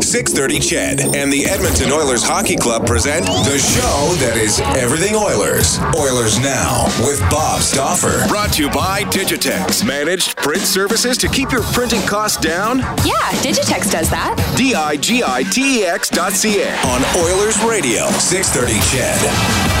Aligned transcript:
630 0.00 0.58
CHED 0.58 1.00
and 1.14 1.32
the 1.32 1.46
Edmonton 1.46 1.92
Oilers 1.92 2.24
Hockey 2.24 2.56
Club 2.56 2.84
present 2.84 3.24
the 3.26 3.58
show 3.58 4.14
that 4.26 4.36
is 4.36 4.58
everything 4.74 5.14
Oilers. 5.14 5.78
Oilers 5.96 6.36
Now 6.40 6.86
with 7.06 7.20
Bob 7.30 7.60
Stauffer. 7.60 8.26
Brought 8.26 8.52
to 8.54 8.64
you 8.64 8.70
by 8.70 9.04
Digitex. 9.04 9.86
Managed 9.86 10.36
print 10.36 10.62
services 10.62 11.16
to 11.18 11.28
keep 11.28 11.52
your 11.52 11.62
printing 11.62 12.02
costs 12.02 12.38
down? 12.38 12.80
Yeah, 13.06 13.30
Digitex 13.38 13.88
does 13.92 14.10
that. 14.10 14.34
D-I-G-I-T-E-X 14.56 16.08
dot 16.10 16.32
C-A. 16.32 16.74
On 16.88 17.00
Oilers 17.24 17.62
Radio, 17.62 18.08
630 18.18 18.80
CHED. 18.90 19.73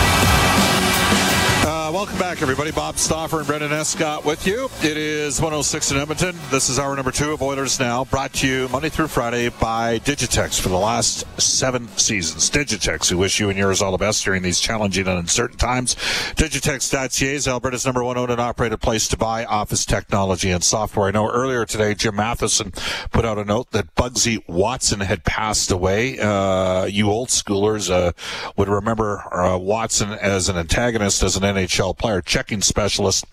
Welcome 1.94 2.18
back, 2.18 2.42
everybody. 2.42 2.72
Bob 2.72 2.98
Stauffer 2.98 3.38
and 3.38 3.46
Brendan 3.46 3.72
Escott 3.72 4.24
with 4.24 4.48
you. 4.48 4.68
It 4.82 4.96
is 4.96 5.40
106 5.40 5.92
in 5.92 5.96
Edmonton. 5.96 6.36
This 6.50 6.68
is 6.68 6.76
hour 6.76 6.96
number 6.96 7.12
two 7.12 7.30
of 7.30 7.40
Oilers 7.40 7.78
Now, 7.78 8.04
brought 8.04 8.32
to 8.32 8.48
you 8.48 8.68
Monday 8.70 8.88
through 8.88 9.06
Friday 9.06 9.48
by 9.48 10.00
Digitex 10.00 10.60
for 10.60 10.70
the 10.70 10.76
last 10.76 11.24
seven 11.40 11.86
seasons. 11.96 12.50
Digitex, 12.50 13.10
who 13.10 13.16
wish 13.16 13.38
you 13.38 13.48
and 13.48 13.56
yours 13.56 13.80
all 13.80 13.92
the 13.92 13.96
best 13.96 14.24
during 14.24 14.42
these 14.42 14.58
challenging 14.58 15.06
and 15.06 15.20
uncertain 15.20 15.56
times. 15.56 15.94
Digitex.ca 16.34 17.32
is 17.32 17.46
Alberta's 17.46 17.86
number 17.86 18.02
one 18.02 18.18
owned 18.18 18.32
and 18.32 18.40
operated 18.40 18.80
place 18.80 19.06
to 19.06 19.16
buy 19.16 19.44
office 19.44 19.86
technology 19.86 20.50
and 20.50 20.64
software. 20.64 21.06
I 21.06 21.12
know 21.12 21.30
earlier 21.30 21.64
today, 21.64 21.94
Jim 21.94 22.16
Matheson 22.16 22.72
put 23.12 23.24
out 23.24 23.38
a 23.38 23.44
note 23.44 23.70
that 23.70 23.94
Bugsy 23.94 24.42
Watson 24.48 24.98
had 24.98 25.22
passed 25.22 25.70
away. 25.70 26.18
Uh, 26.18 26.86
you 26.86 27.08
old 27.08 27.28
schoolers 27.28 27.88
uh, 27.88 28.10
would 28.56 28.68
remember 28.68 29.32
uh, 29.32 29.56
Watson 29.56 30.10
as 30.10 30.48
an 30.48 30.56
antagonist, 30.56 31.22
as 31.22 31.36
an 31.36 31.44
NHL 31.44 31.83
player, 31.92 32.22
checking 32.22 32.62
specialist. 32.62 33.26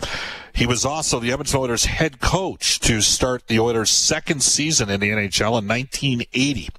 He 0.54 0.66
was 0.66 0.84
also 0.84 1.20
the 1.20 1.32
Edmonton 1.32 1.60
Oilers 1.60 1.86
head 1.86 2.20
coach 2.20 2.80
to 2.82 3.02
start 3.02 3.48
the 3.48 3.60
Oilers' 3.60 3.90
second 3.90 4.44
season 4.44 4.90
in 4.90 5.00
the 5.00 5.10
NHL 5.10 5.60
in 5.60 5.68
1980, 5.68 6.70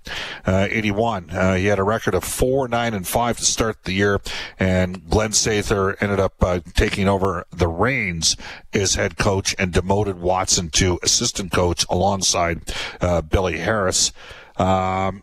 uh, 0.45 0.69
81. 0.71 1.31
Uh, 1.31 1.55
he 1.55 1.67
had 1.67 1.79
a 1.79 1.83
record 1.83 2.15
of 2.15 2.25
four, 2.25 2.69
nine, 2.69 2.93
and 2.93 3.07
five 3.07 3.39
to 3.39 3.45
start 3.45 3.85
the 3.85 3.93
year, 3.93 4.21
and 4.59 5.09
Glenn 5.09 5.31
Sather 5.31 5.97
ended 6.03 6.21
up 6.21 6.35
uh, 6.43 6.61
taking 6.75 7.09
over 7.09 7.47
the 7.51 7.69
reins 7.69 8.37
as 8.75 8.95
head 8.95 9.17
coach 9.17 9.55
and 9.59 9.73
demoted 9.73 10.21
Watson 10.21 10.69
to 10.71 10.99
assistant 11.03 11.53
coach 11.53 11.87
alongside 11.89 12.75
uh, 13.01 13.23
Billy 13.23 13.59
Harris. 13.59 14.13
Um, 14.57 15.23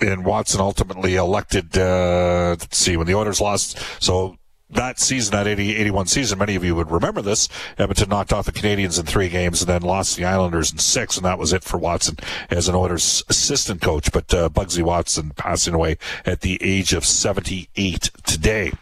and 0.00 0.24
Watson 0.24 0.60
ultimately 0.60 1.14
elected, 1.14 1.78
uh, 1.78 2.56
let's 2.58 2.76
see, 2.76 2.96
when 2.96 3.06
the 3.06 3.14
Oilers 3.14 3.40
lost. 3.40 3.78
So 4.02 4.36
that 4.72 4.98
season, 4.98 5.32
that 5.32 5.46
80, 5.46 5.76
81 5.76 6.06
season, 6.06 6.38
many 6.38 6.54
of 6.54 6.64
you 6.64 6.74
would 6.74 6.90
remember 6.90 7.22
this. 7.22 7.48
Edmonton 7.78 8.08
knocked 8.08 8.32
off 8.32 8.46
the 8.46 8.52
Canadiens 8.52 8.98
in 8.98 9.06
three 9.06 9.28
games 9.28 9.62
and 9.62 9.68
then 9.68 9.82
lost 9.82 10.16
the 10.16 10.24
Islanders 10.24 10.72
in 10.72 10.78
six, 10.78 11.16
and 11.16 11.24
that 11.24 11.38
was 11.38 11.52
it 11.52 11.62
for 11.62 11.78
Watson 11.78 12.16
as 12.50 12.68
an 12.68 12.74
Oilers 12.74 13.22
assistant 13.28 13.80
coach. 13.80 14.12
But 14.12 14.32
uh, 14.34 14.48
Bugsy 14.48 14.82
Watson 14.82 15.30
passing 15.30 15.74
away 15.74 15.98
at 16.24 16.40
the 16.40 16.58
age 16.62 16.92
of 16.92 17.04
78 17.04 18.10
today. 18.24 18.72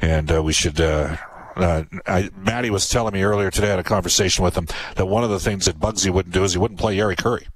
And 0.00 0.30
uh, 0.32 0.42
we 0.42 0.52
should. 0.52 0.80
Uh, 0.80 1.16
uh, 1.56 1.84
I, 2.06 2.30
Maddie 2.34 2.70
was 2.70 2.88
telling 2.88 3.12
me 3.12 3.22
earlier 3.22 3.50
today, 3.50 3.66
I 3.66 3.70
had 3.70 3.78
a 3.78 3.84
conversation 3.84 4.42
with 4.42 4.56
him, 4.56 4.66
that 4.96 5.06
one 5.06 5.22
of 5.22 5.28
the 5.28 5.38
things 5.38 5.66
that 5.66 5.78
Bugsy 5.78 6.10
wouldn't 6.10 6.34
do 6.34 6.44
is 6.44 6.54
he 6.54 6.58
wouldn't 6.58 6.80
play 6.80 6.96
Jari 6.96 7.16
Kurri. 7.16 7.46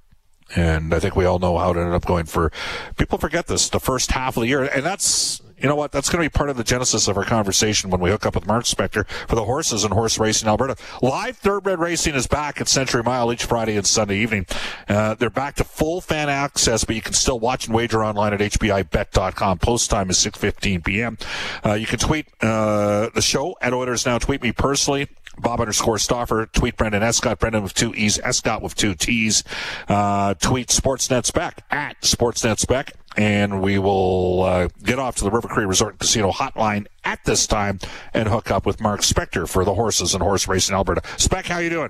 And 0.55 0.93
I 0.93 0.99
think 0.99 1.15
we 1.15 1.25
all 1.25 1.39
know 1.39 1.57
how 1.57 1.71
it 1.71 1.77
ended 1.77 1.93
up 1.93 2.05
going 2.05 2.25
for 2.25 2.51
people 2.95 3.17
forget 3.17 3.47
this 3.47 3.69
the 3.69 3.79
first 3.79 4.11
half 4.11 4.37
of 4.37 4.41
the 4.41 4.47
year. 4.47 4.63
And 4.63 4.85
that's 4.85 5.41
you 5.57 5.67
know 5.67 5.75
what? 5.75 5.91
That's 5.91 6.09
going 6.09 6.23
to 6.23 6.29
be 6.29 6.33
part 6.33 6.49
of 6.49 6.57
the 6.57 6.63
genesis 6.63 7.07
of 7.07 7.17
our 7.17 7.23
conversation 7.23 7.89
when 7.89 7.99
we 7.99 8.09
hook 8.09 8.25
up 8.25 8.35
with 8.35 8.45
Mark 8.45 8.65
Spector 8.65 9.07
for 9.27 9.35
the 9.35 9.45
horses 9.45 9.83
and 9.83 9.93
horse 9.93 10.19
racing 10.19 10.47
Alberta. 10.47 10.75
Live 11.01 11.37
thoroughbred 11.37 11.79
racing 11.79 12.15
is 12.15 12.27
back 12.27 12.61
at 12.61 12.67
Century 12.67 13.03
Mile 13.03 13.31
each 13.33 13.45
Friday 13.45 13.75
and 13.75 13.85
Sunday 13.85 14.17
evening. 14.19 14.45
Uh, 14.87 15.15
they're 15.15 15.29
back 15.29 15.55
to 15.55 15.63
full 15.63 16.01
fan 16.01 16.29
access, 16.29 16.83
but 16.83 16.95
you 16.95 17.01
can 17.01 17.13
still 17.13 17.39
watch 17.39 17.67
and 17.67 17.75
wager 17.75 18.03
online 18.03 18.33
at 18.33 18.39
HPIBet.com. 18.39 19.59
Post 19.59 19.89
time 19.89 20.09
is 20.09 20.17
6.15 20.17 20.83
p.m. 20.83 21.17
Uh, 21.65 21.73
you 21.73 21.87
can 21.87 21.99
tweet 21.99 22.27
uh, 22.41 23.09
the 23.13 23.21
show 23.21 23.55
at 23.61 23.73
Oilers 23.73 24.05
Now. 24.05 24.17
Tweet 24.19 24.41
me 24.41 24.51
personally 24.51 25.07
Bob 25.39 25.59
underscore 25.59 25.97
Stauffer. 25.97 26.47
Tweet 26.47 26.77
Brendan 26.77 27.03
Escott. 27.03 27.39
Brendan 27.39 27.63
with 27.63 27.73
two 27.73 27.93
E's. 27.93 28.19
Escott 28.19 28.61
with 28.61 28.75
two 28.75 28.95
T's. 28.95 29.43
Uh, 29.87 30.33
tweet 30.35 30.69
Sportsnet 30.69 31.25
Spec 31.25 31.63
at 31.69 32.01
Sportsnet 32.01 32.59
Spec 32.59 32.93
and 33.17 33.61
we 33.61 33.79
will 33.79 34.43
uh, 34.43 34.67
get 34.83 34.99
off 34.99 35.15
to 35.17 35.23
the 35.23 35.31
River 35.31 35.47
Cree 35.47 35.65
Resort 35.65 35.93
and 35.93 35.99
Casino 35.99 36.31
hotline 36.31 36.85
at 37.03 37.23
this 37.25 37.47
time 37.47 37.79
and 38.13 38.29
hook 38.29 38.51
up 38.51 38.65
with 38.65 38.79
Mark 38.79 39.01
Spector 39.01 39.49
for 39.49 39.65
the 39.65 39.73
horses 39.73 40.13
and 40.13 40.21
horse 40.23 40.47
racing 40.47 40.75
Alberta. 40.75 41.01
Spec, 41.17 41.47
how 41.47 41.57
you 41.57 41.69
doing? 41.69 41.89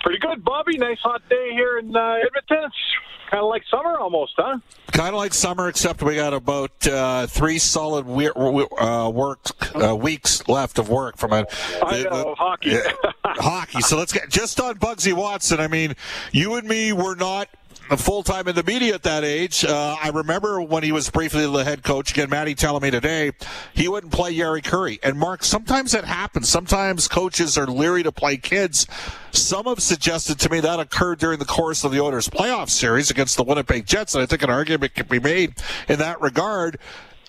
Pretty 0.00 0.18
good, 0.18 0.44
Bobby. 0.44 0.76
Nice 0.78 0.98
hot 0.98 1.22
day 1.28 1.50
here 1.52 1.78
in 1.78 1.94
uh, 1.96 2.14
Edmonton. 2.16 2.64
It's 2.64 3.30
kind 3.30 3.42
of 3.42 3.48
like 3.48 3.62
summer 3.70 3.96
almost, 3.98 4.34
huh? 4.36 4.58
Kind 4.90 5.10
of 5.10 5.14
like 5.14 5.32
summer, 5.32 5.68
except 5.68 6.02
we 6.02 6.16
got 6.16 6.34
about 6.34 6.86
uh, 6.86 7.26
three 7.28 7.58
solid 7.58 8.04
we- 8.04 8.28
uh, 8.28 9.08
work 9.08 9.38
uh, 9.74 9.94
weeks 9.96 10.46
left 10.48 10.78
of 10.78 10.90
work 10.90 11.16
from 11.16 11.32
a 11.32 11.46
I 11.82 12.02
know, 12.02 12.34
hockey. 12.36 12.76
hockey. 13.24 13.80
So 13.80 13.96
let's 13.96 14.12
get 14.12 14.28
just 14.28 14.60
on 14.60 14.74
Bugsy 14.74 15.12
Watson. 15.14 15.60
I 15.60 15.68
mean, 15.68 15.94
you 16.32 16.56
and 16.56 16.68
me 16.68 16.92
were 16.92 17.14
not 17.14 17.48
full 17.96 18.22
time 18.22 18.48
in 18.48 18.54
the 18.54 18.62
media 18.62 18.94
at 18.94 19.02
that 19.02 19.24
age. 19.24 19.64
Uh, 19.64 19.96
I 20.02 20.08
remember 20.08 20.60
when 20.62 20.82
he 20.82 20.92
was 20.92 21.10
briefly 21.10 21.46
the 21.46 21.64
head 21.64 21.82
coach. 21.82 22.12
Again, 22.12 22.30
Maddie 22.30 22.54
telling 22.54 22.82
me 22.82 22.90
today 22.90 23.32
he 23.74 23.88
wouldn't 23.88 24.12
play 24.12 24.34
Jari 24.34 24.62
Kurri. 24.62 24.98
And 25.02 25.18
Mark, 25.18 25.44
sometimes 25.44 25.92
that 25.92 26.04
happens. 26.04 26.48
Sometimes 26.48 27.08
coaches 27.08 27.58
are 27.58 27.66
leery 27.66 28.02
to 28.02 28.12
play 28.12 28.36
kids. 28.36 28.86
Some 29.30 29.66
have 29.66 29.80
suggested 29.80 30.38
to 30.40 30.50
me 30.50 30.60
that 30.60 30.80
occurred 30.80 31.18
during 31.18 31.38
the 31.38 31.44
course 31.44 31.84
of 31.84 31.92
the 31.92 32.00
Oilers 32.00 32.28
playoff 32.28 32.70
series 32.70 33.10
against 33.10 33.36
the 33.36 33.44
Winnipeg 33.44 33.86
Jets, 33.86 34.14
and 34.14 34.22
I 34.22 34.26
think 34.26 34.42
an 34.42 34.50
argument 34.50 34.94
can 34.94 35.06
be 35.06 35.20
made 35.20 35.54
in 35.88 35.98
that 35.98 36.20
regard. 36.20 36.78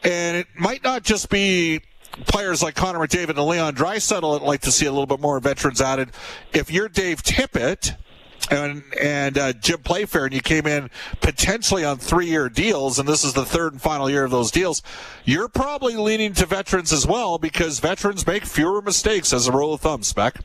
And 0.04 0.38
it 0.38 0.48
might 0.58 0.84
not 0.84 1.04
just 1.04 1.30
be 1.30 1.82
players 2.28 2.62
like 2.62 2.76
Connor 2.76 3.00
McDavid 3.00 3.30
and 3.30 3.40
Leon 3.40 3.76
Draisaitl 3.76 4.40
that 4.40 4.46
like 4.46 4.62
to 4.62 4.72
see 4.72 4.86
a 4.86 4.92
little 4.92 5.08
bit 5.08 5.20
more 5.20 5.40
veterans 5.40 5.82
added. 5.82 6.12
If 6.54 6.72
you're 6.72 6.90
Dave 6.90 7.24
Tippett 7.24 7.96
and 8.52 8.84
and 9.00 9.38
uh, 9.38 9.54
Jim 9.54 9.80
Playfair, 9.80 10.26
and 10.26 10.34
you 10.34 10.42
came 10.42 10.68
in 10.68 10.90
potentially 11.22 11.84
on 11.84 11.98
three-year 11.98 12.50
deals, 12.50 13.00
and 13.00 13.08
this 13.08 13.24
is 13.24 13.34
the 13.34 13.46
third 13.46 13.74
and 13.74 13.82
final 13.82 14.10
year 14.10 14.24
of 14.24 14.32
those 14.32 14.52
deals. 14.52 14.82
You're 15.26 15.50
probably 15.50 15.96
leaning 15.96 16.34
to 16.34 16.46
veterans 16.46 16.92
as 16.92 17.08
well 17.08 17.38
because 17.38 17.80
veterans 17.80 18.26
make 18.26 18.46
fewer 18.46 18.82
mistakes 18.82 19.34
as 19.34 19.48
a 19.48 19.52
rule 19.52 19.74
of 19.74 19.82
thumb. 19.82 20.04
Spec. 20.04 20.40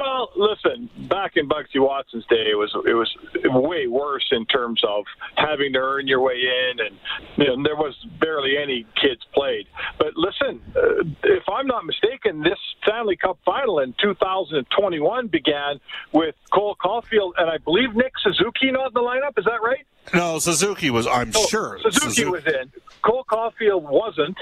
Well, 0.00 0.30
listen, 0.34 0.88
back 1.10 1.36
in 1.36 1.46
Bugsy 1.46 1.76
Watson's 1.76 2.24
day, 2.24 2.46
it 2.50 2.56
was 2.56 2.74
it 2.86 2.94
was 2.94 3.14
way 3.44 3.86
worse 3.86 4.26
in 4.32 4.46
terms 4.46 4.82
of 4.82 5.04
having 5.36 5.74
to 5.74 5.78
earn 5.78 6.06
your 6.08 6.22
way 6.22 6.36
in, 6.36 6.80
and 6.80 6.98
you 7.36 7.44
know, 7.44 7.62
there 7.62 7.76
was 7.76 7.94
barely 8.18 8.56
any 8.56 8.86
kids 8.96 9.20
played. 9.34 9.66
But 9.98 10.16
listen, 10.16 10.62
uh, 10.74 11.04
if 11.24 11.42
I'm 11.52 11.66
not 11.66 11.84
mistaken, 11.84 12.40
this 12.40 12.58
Stanley 12.82 13.16
Cup 13.16 13.38
final 13.44 13.80
in 13.80 13.94
2021 14.00 15.26
began 15.26 15.80
with 16.12 16.34
Cole 16.50 16.76
Caufield 16.82 17.32
and 17.36 17.50
I 17.50 17.58
believe 17.58 17.94
Nick 17.94 18.12
Suzuki 18.22 18.70
not 18.70 18.88
in 18.88 18.94
the 18.94 19.00
lineup. 19.00 19.38
Is 19.38 19.44
that 19.44 19.60
right? 19.62 19.86
No, 20.14 20.38
Suzuki 20.38 20.88
was. 20.88 21.06
I'm 21.06 21.30
oh, 21.34 21.46
sure 21.46 21.78
Suzuki, 21.82 22.06
Suzuki 22.06 22.30
was 22.30 22.46
in. 22.46 22.72
Cole 23.02 23.26
Caufield 23.30 23.82
wasn't, 23.82 24.38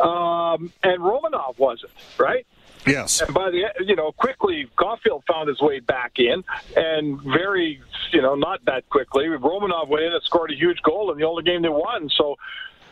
um, 0.00 0.70
and 0.82 1.00
Romanov 1.00 1.58
wasn't. 1.58 1.92
Right? 2.18 2.46
Yes. 2.86 3.20
And 3.20 3.32
by 3.32 3.50
the 3.50 3.64
you 3.84 3.96
know 3.96 4.12
quickly, 4.12 4.66
Caufield 4.76 5.22
found 5.26 5.48
his 5.48 5.60
way 5.60 5.80
back 5.80 6.18
in, 6.18 6.44
and 6.76 7.20
very 7.22 7.80
you 8.12 8.22
know 8.22 8.34
not 8.34 8.64
that 8.66 8.88
quickly, 8.90 9.24
Romanov 9.24 9.88
went 9.88 10.04
in 10.04 10.12
and 10.12 10.22
scored 10.22 10.50
a 10.50 10.54
huge 10.54 10.80
goal 10.82 11.10
in 11.12 11.18
the 11.18 11.24
only 11.24 11.42
game 11.42 11.62
they 11.62 11.68
won. 11.68 12.10
So. 12.16 12.36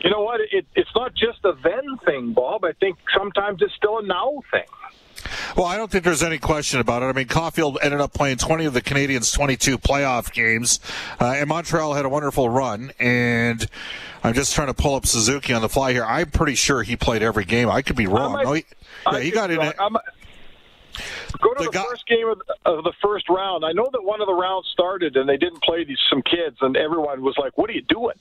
You 0.03 0.09
know 0.09 0.21
what? 0.21 0.41
It, 0.51 0.65
it's 0.75 0.89
not 0.95 1.15
just 1.15 1.45
a 1.45 1.53
then 1.63 1.97
thing, 2.03 2.33
Bob. 2.33 2.65
I 2.65 2.73
think 2.73 2.97
sometimes 3.17 3.61
it's 3.61 3.73
still 3.75 3.99
a 3.99 4.03
now 4.03 4.41
thing. 4.51 4.65
Well, 5.55 5.65
I 5.65 5.77
don't 5.77 5.89
think 5.91 6.03
there's 6.03 6.23
any 6.23 6.37
question 6.37 6.79
about 6.79 7.03
it. 7.03 7.07
I 7.07 7.13
mean, 7.13 7.27
Caufield 7.27 7.77
ended 7.81 8.01
up 8.01 8.13
playing 8.13 8.37
20 8.37 8.65
of 8.65 8.73
the 8.73 8.81
Canadiens' 8.81 9.33
22 9.33 9.77
playoff 9.77 10.31
games, 10.31 10.79
uh, 11.19 11.33
and 11.35 11.47
Montreal 11.47 11.93
had 11.93 12.05
a 12.05 12.09
wonderful 12.09 12.49
run. 12.49 12.91
And 12.99 13.67
I'm 14.23 14.33
just 14.33 14.53
trying 14.55 14.67
to 14.67 14.73
pull 14.73 14.95
up 14.95 15.05
Suzuki 15.05 15.53
on 15.53 15.61
the 15.61 15.69
fly 15.69 15.91
here. 15.93 16.05
I'm 16.05 16.31
pretty 16.31 16.55
sure 16.55 16.83
he 16.83 16.95
played 16.95 17.23
every 17.23 17.45
game. 17.45 17.69
I 17.69 17.81
could 17.81 17.95
be 17.95 18.07
wrong. 18.07 18.33
Might, 18.33 18.45
no, 18.45 18.53
he, 18.53 18.65
yeah, 19.11 19.19
he 19.19 19.31
got 19.31 19.51
in 19.51 19.61
it. 19.61 19.75
Go 21.41 21.53
to 21.53 21.63
the, 21.63 21.65
the 21.65 21.71
guy, 21.71 21.83
first 21.89 22.07
game 22.07 22.27
of, 22.27 22.41
of, 22.65 22.83
the 22.83 22.93
first 23.01 23.27
round. 23.27 23.65
I 23.65 23.71
know 23.71 23.89
that 23.91 24.03
one 24.03 24.21
of 24.21 24.27
the 24.27 24.33
rounds 24.33 24.67
started 24.71 25.17
and 25.17 25.27
they 25.27 25.37
didn't 25.37 25.61
play 25.63 25.83
these 25.83 25.97
some 26.09 26.21
kids, 26.21 26.57
and 26.61 26.77
everyone 26.77 27.21
was 27.23 27.35
like, 27.37 27.57
"What 27.57 27.69
are 27.69 27.73
you 27.73 27.81
doing?" 27.81 28.15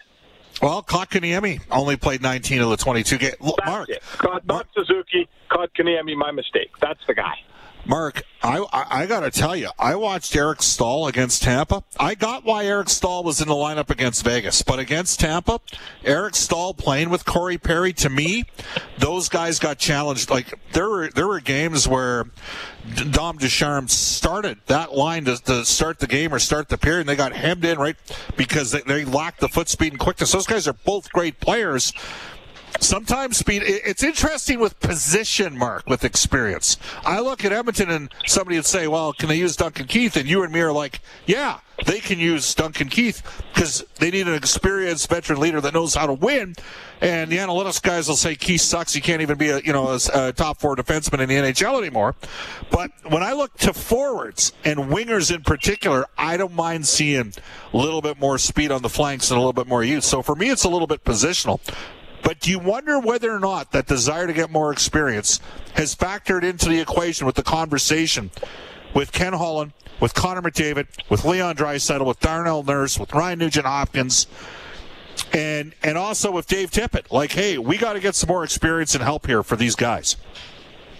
Well, 0.62 0.80
Kotkaniemi 0.84 1.60
only 1.72 1.96
played 1.96 2.22
19 2.22 2.62
of 2.62 2.70
the 2.70 2.76
22 2.76 3.18
games. 3.18 3.34
Mark, 3.66 3.88
Mark, 4.22 4.46
not 4.46 4.68
Suzuki, 4.74 5.28
Kotkaniemi. 5.50 6.16
My 6.16 6.30
mistake. 6.30 6.70
That's 6.80 7.00
the 7.08 7.14
guy. 7.14 7.34
Mark, 7.84 8.22
I, 8.42 8.64
I, 8.72 9.06
got 9.06 9.20
to 9.20 9.30
tell 9.30 9.56
you, 9.56 9.70
I 9.78 9.96
watched 9.96 10.36
Eric 10.36 10.62
Staal 10.62 11.08
against 11.08 11.42
Tampa. 11.42 11.82
I 11.98 12.14
got 12.14 12.44
why 12.44 12.64
Eric 12.64 12.88
Staal 12.88 13.24
was 13.24 13.40
in 13.40 13.48
the 13.48 13.54
lineup 13.54 13.90
against 13.90 14.24
Vegas, 14.24 14.62
but 14.62 14.78
against 14.78 15.18
Tampa, 15.18 15.60
Eric 16.04 16.36
Staal 16.36 16.74
playing 16.74 17.10
with 17.10 17.24
Corey 17.24 17.58
Perry, 17.58 17.92
to 17.94 18.08
me, 18.08 18.44
those 18.98 19.28
guys 19.28 19.58
got 19.58 19.78
challenged. 19.78 20.30
Like 20.30 20.58
there 20.72 20.88
were 20.88 21.10
there 21.10 21.26
were 21.26 21.40
games 21.40 21.88
where 21.88 22.26
Dom 23.10 23.38
Ducharme 23.38 23.88
started 23.88 24.58
that 24.66 24.94
line 24.94 25.24
to, 25.24 25.36
to 25.44 25.64
start 25.64 25.98
the 25.98 26.06
game 26.06 26.32
or 26.32 26.38
start 26.38 26.68
the 26.68 26.78
period, 26.78 27.00
and 27.00 27.08
they 27.08 27.16
got 27.16 27.32
hemmed 27.32 27.64
in 27.64 27.78
right 27.78 27.96
because 28.36 28.70
they, 28.70 28.80
they 28.82 29.04
lacked 29.04 29.40
the 29.40 29.48
foot 29.48 29.68
speed 29.68 29.92
and 29.92 30.00
quickness. 30.00 30.32
Those 30.32 30.46
guys 30.46 30.68
are 30.68 30.72
both 30.72 31.10
great 31.12 31.40
players 31.40 31.92
Sometimes 32.80 33.36
speed. 33.36 33.62
It's 33.64 34.02
interesting 34.02 34.58
with 34.58 34.78
position, 34.80 35.56
Mark, 35.56 35.86
with 35.86 36.04
experience. 36.04 36.78
I 37.04 37.20
look 37.20 37.44
at 37.44 37.52
Edmonton 37.52 37.90
and 37.90 38.12
somebody 38.26 38.56
would 38.56 38.66
say, 38.66 38.88
"Well, 38.88 39.12
can 39.12 39.28
they 39.28 39.36
use 39.36 39.56
Duncan 39.56 39.86
Keith?" 39.86 40.16
And 40.16 40.28
you 40.28 40.42
and 40.42 40.52
me 40.52 40.60
are 40.60 40.72
like, 40.72 41.00
"Yeah, 41.26 41.58
they 41.86 42.00
can 42.00 42.18
use 42.18 42.54
Duncan 42.54 42.88
Keith 42.88 43.22
because 43.52 43.84
they 43.98 44.10
need 44.10 44.26
an 44.26 44.34
experienced 44.34 45.08
veteran 45.08 45.38
leader 45.38 45.60
that 45.60 45.74
knows 45.74 45.94
how 45.94 46.06
to 46.06 46.12
win." 46.12 46.54
And 47.00 47.30
the 47.30 47.38
analytics 47.38 47.80
guys 47.82 48.08
will 48.08 48.16
say 48.16 48.34
Keith 48.34 48.60
sucks. 48.60 48.94
He 48.94 49.00
can't 49.00 49.22
even 49.22 49.38
be 49.38 49.50
a 49.50 49.60
you 49.60 49.72
know 49.72 49.88
a, 49.88 49.98
a 50.14 50.32
top 50.32 50.60
four 50.60 50.74
defenseman 50.74 51.20
in 51.20 51.28
the 51.28 51.36
NHL 51.36 51.78
anymore. 51.78 52.14
But 52.70 52.90
when 53.08 53.22
I 53.22 53.32
look 53.32 53.56
to 53.58 53.72
forwards 53.72 54.52
and 54.64 54.78
wingers 54.90 55.34
in 55.34 55.42
particular, 55.42 56.06
I 56.16 56.36
don't 56.36 56.54
mind 56.54 56.86
seeing 56.86 57.34
a 57.72 57.76
little 57.76 58.02
bit 58.02 58.18
more 58.18 58.38
speed 58.38 58.72
on 58.72 58.82
the 58.82 58.88
flanks 58.88 59.30
and 59.30 59.36
a 59.36 59.40
little 59.40 59.52
bit 59.52 59.66
more 59.66 59.84
youth. 59.84 60.04
So 60.04 60.22
for 60.22 60.34
me, 60.34 60.50
it's 60.50 60.64
a 60.64 60.68
little 60.68 60.86
bit 60.86 61.04
positional. 61.04 61.60
But 62.22 62.40
do 62.40 62.50
you 62.50 62.58
wonder 62.58 62.98
whether 62.98 63.32
or 63.32 63.40
not 63.40 63.72
that 63.72 63.86
desire 63.86 64.26
to 64.26 64.32
get 64.32 64.50
more 64.50 64.72
experience 64.72 65.40
has 65.74 65.94
factored 65.94 66.44
into 66.44 66.68
the 66.68 66.80
equation 66.80 67.26
with 67.26 67.34
the 67.34 67.42
conversation 67.42 68.30
with 68.94 69.12
Ken 69.12 69.32
Holland, 69.32 69.72
with 70.00 70.14
Connor 70.14 70.42
McDavid, 70.42 70.86
with 71.08 71.24
Leon 71.24 71.56
Draisaitl, 71.56 72.06
with 72.06 72.20
Darnell 72.20 72.62
Nurse, 72.62 72.98
with 72.98 73.12
Ryan 73.12 73.38
Nugent 73.38 73.66
Hopkins, 73.66 74.26
and 75.32 75.74
and 75.82 75.98
also 75.98 76.30
with 76.30 76.46
Dave 76.46 76.70
Tippett? 76.70 77.10
Like, 77.10 77.32
hey, 77.32 77.58
we 77.58 77.78
got 77.78 77.94
to 77.94 78.00
get 78.00 78.14
some 78.14 78.28
more 78.28 78.44
experience 78.44 78.94
and 78.94 79.02
help 79.02 79.26
here 79.26 79.42
for 79.42 79.56
these 79.56 79.74
guys. 79.74 80.16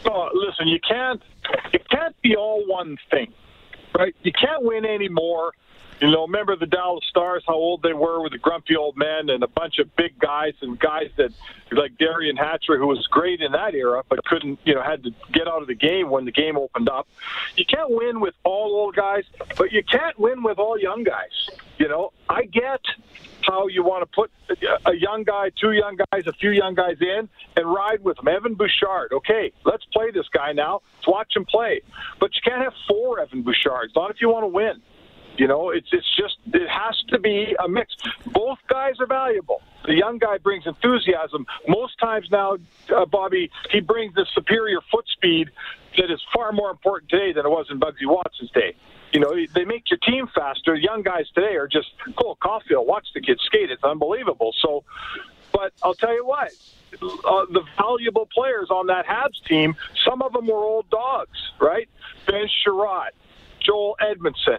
Oh, 0.05 0.29
listen, 0.35 0.69
you 0.69 0.81
can't 0.87 1.23
you 1.73 1.79
can't 1.91 2.21
be 2.23 2.35
all 2.35 2.67
one 2.67 2.97
thing, 3.11 3.33
right? 3.95 4.15
You 4.23 4.33
can't 4.33 4.65
win 4.65 4.85
anymore 4.85 5.53
you 6.03 6.11
know, 6.11 6.23
remember 6.27 6.57
the 6.57 6.67
Dallas 6.67 7.05
Stars, 7.09 7.45
how 7.47 7.55
old 7.55 7.83
they 7.83 7.93
were 7.93 8.21
with 8.21 8.33
the 8.33 8.39
grumpy 8.39 8.75
old 8.77 8.97
men 8.97 9.31
and 9.31 9.45
a 9.45 9.47
bunch 9.47 9.79
of 9.79 9.95
big 9.95 10.19
guys 10.19 10.53
and 10.61 10.79
guys 10.79 11.11
that, 11.17 11.31
like 11.71 11.93
Derian 11.97 12.37
Hatcher, 12.37 12.77
who 12.77 12.89
was 12.89 13.07
great 13.07 13.41
in 13.41 13.53
that 13.53 13.75
era, 13.75 14.03
but 14.09 14.25
couldn't, 14.25 14.59
you 14.65 14.75
know, 14.75 14.83
had 14.83 15.05
to 15.05 15.11
get 15.33 15.47
out 15.47 15.63
of 15.63 15.69
the 15.69 15.77
game 15.77 16.11
when 16.11 16.25
the 16.25 16.33
game 16.33 16.57
opened 16.57 16.89
up. 16.89 17.07
You 17.57 17.65
can't 17.65 17.89
win 17.89 18.19
with 18.19 18.35
all 18.43 18.75
old 18.75 18.97
guys, 18.97 19.23
but 19.57 19.71
you 19.71 19.85
can't 19.85 20.19
win 20.19 20.43
with 20.43 20.59
all 20.59 20.77
young 20.77 21.05
guys. 21.05 21.57
You 21.79 21.89
know, 21.89 22.13
I 22.29 22.45
get 22.45 22.81
how 23.43 23.69
you 23.69 23.85
want 23.85 24.03
to 24.03 24.07
put 24.07 24.31
a 24.87 24.95
young 24.95 25.23
guy, 25.23 25.51
two 25.61 25.73
young 25.73 25.97
guys, 25.97 26.27
a 26.27 26.33
few 26.33 26.51
young 26.51 26.75
guys 26.75 26.97
in 27.01 27.29
and 27.57 27.73
ride 27.73 28.03
with 28.03 28.17
them. 28.17 28.29
Evan 28.29 28.55
Bouchard, 28.55 29.13
okay, 29.13 29.53
let's 29.65 29.85
play 29.93 30.11
this 30.11 30.27
guy 30.33 30.53
now. 30.53 30.83
Let's 30.97 31.09
watch 31.09 31.37
him 31.37 31.45
play. 31.45 31.81
But 32.19 32.31
you 32.35 32.41
can't 32.45 32.63
have 32.63 32.75
four 32.89 33.21
Evan 33.21 33.43
Bouchards, 33.43 33.93
not 33.95 34.11
if 34.11 34.21
you 34.21 34.29
want 34.29 34.45
to 34.45 34.49
win. 34.49 34.83
You 35.38 35.49
know, 35.49 35.70
it's 35.70 35.88
it's 35.93 36.17
just 36.17 36.37
it 36.52 36.69
has 36.69 37.02
to 37.08 37.19
be 37.19 37.56
a 37.62 37.69
mix. 37.69 37.94
Both 38.26 38.58
guys 38.69 39.00
are 39.00 39.06
valuable. 39.06 39.62
The 39.87 39.94
young 39.94 40.19
guy 40.19 40.38
brings 40.38 40.67
enthusiasm. 40.67 41.46
Most 41.67 41.99
times 41.99 42.29
now, 42.31 42.56
uh, 42.94 43.06
Bobby, 43.06 43.50
he 43.70 43.81
brings 43.81 44.14
the 44.14 44.26
superior 44.34 44.79
foot 44.90 45.06
speed 45.08 45.50
that 45.96 46.11
is 46.11 46.20
far 46.32 46.52
more 46.52 46.70
important 46.70 47.11
today 47.11 47.32
than 47.32 47.46
it 47.46 47.49
was 47.49 47.67
in 47.70 47.81
Bugsy 47.81 48.06
Watson's 48.06 48.50
day. 48.50 48.75
You 49.12 49.20
know, 49.20 49.34
they 49.55 49.64
make 49.64 49.90
your 49.90 49.99
team 49.99 50.26
faster. 50.34 50.75
Young 50.75 51.02
guys 51.02 51.26
today 51.34 51.56
are 51.56 51.69
just 51.69 51.88
Cole 52.17 52.38
Caufield. 52.40 52.87
Watch 52.87 53.06
the 53.14 53.20
kid 53.20 53.38
skate; 53.44 53.70
it's 53.70 53.84
unbelievable. 53.84 54.55
So, 54.61 54.84
but 55.52 55.73
I'll 55.82 55.94
tell 55.94 56.14
you 56.14 56.26
what. 56.26 56.52
Uh, 56.94 57.46
the 57.50 57.62
valuable 57.79 58.29
players 58.34 58.69
on 58.70 58.87
that 58.88 59.06
Habs 59.06 59.43
team, 59.49 59.75
some 60.06 60.20
of 60.20 60.34
them 60.34 60.46
were 60.46 60.58
old 60.58 60.90
dogs, 60.90 61.38
right? 61.58 61.88
Ben 62.26 62.46
Chiarot, 62.62 63.12
Joel 63.61 63.96
Edmundson, 64.00 64.58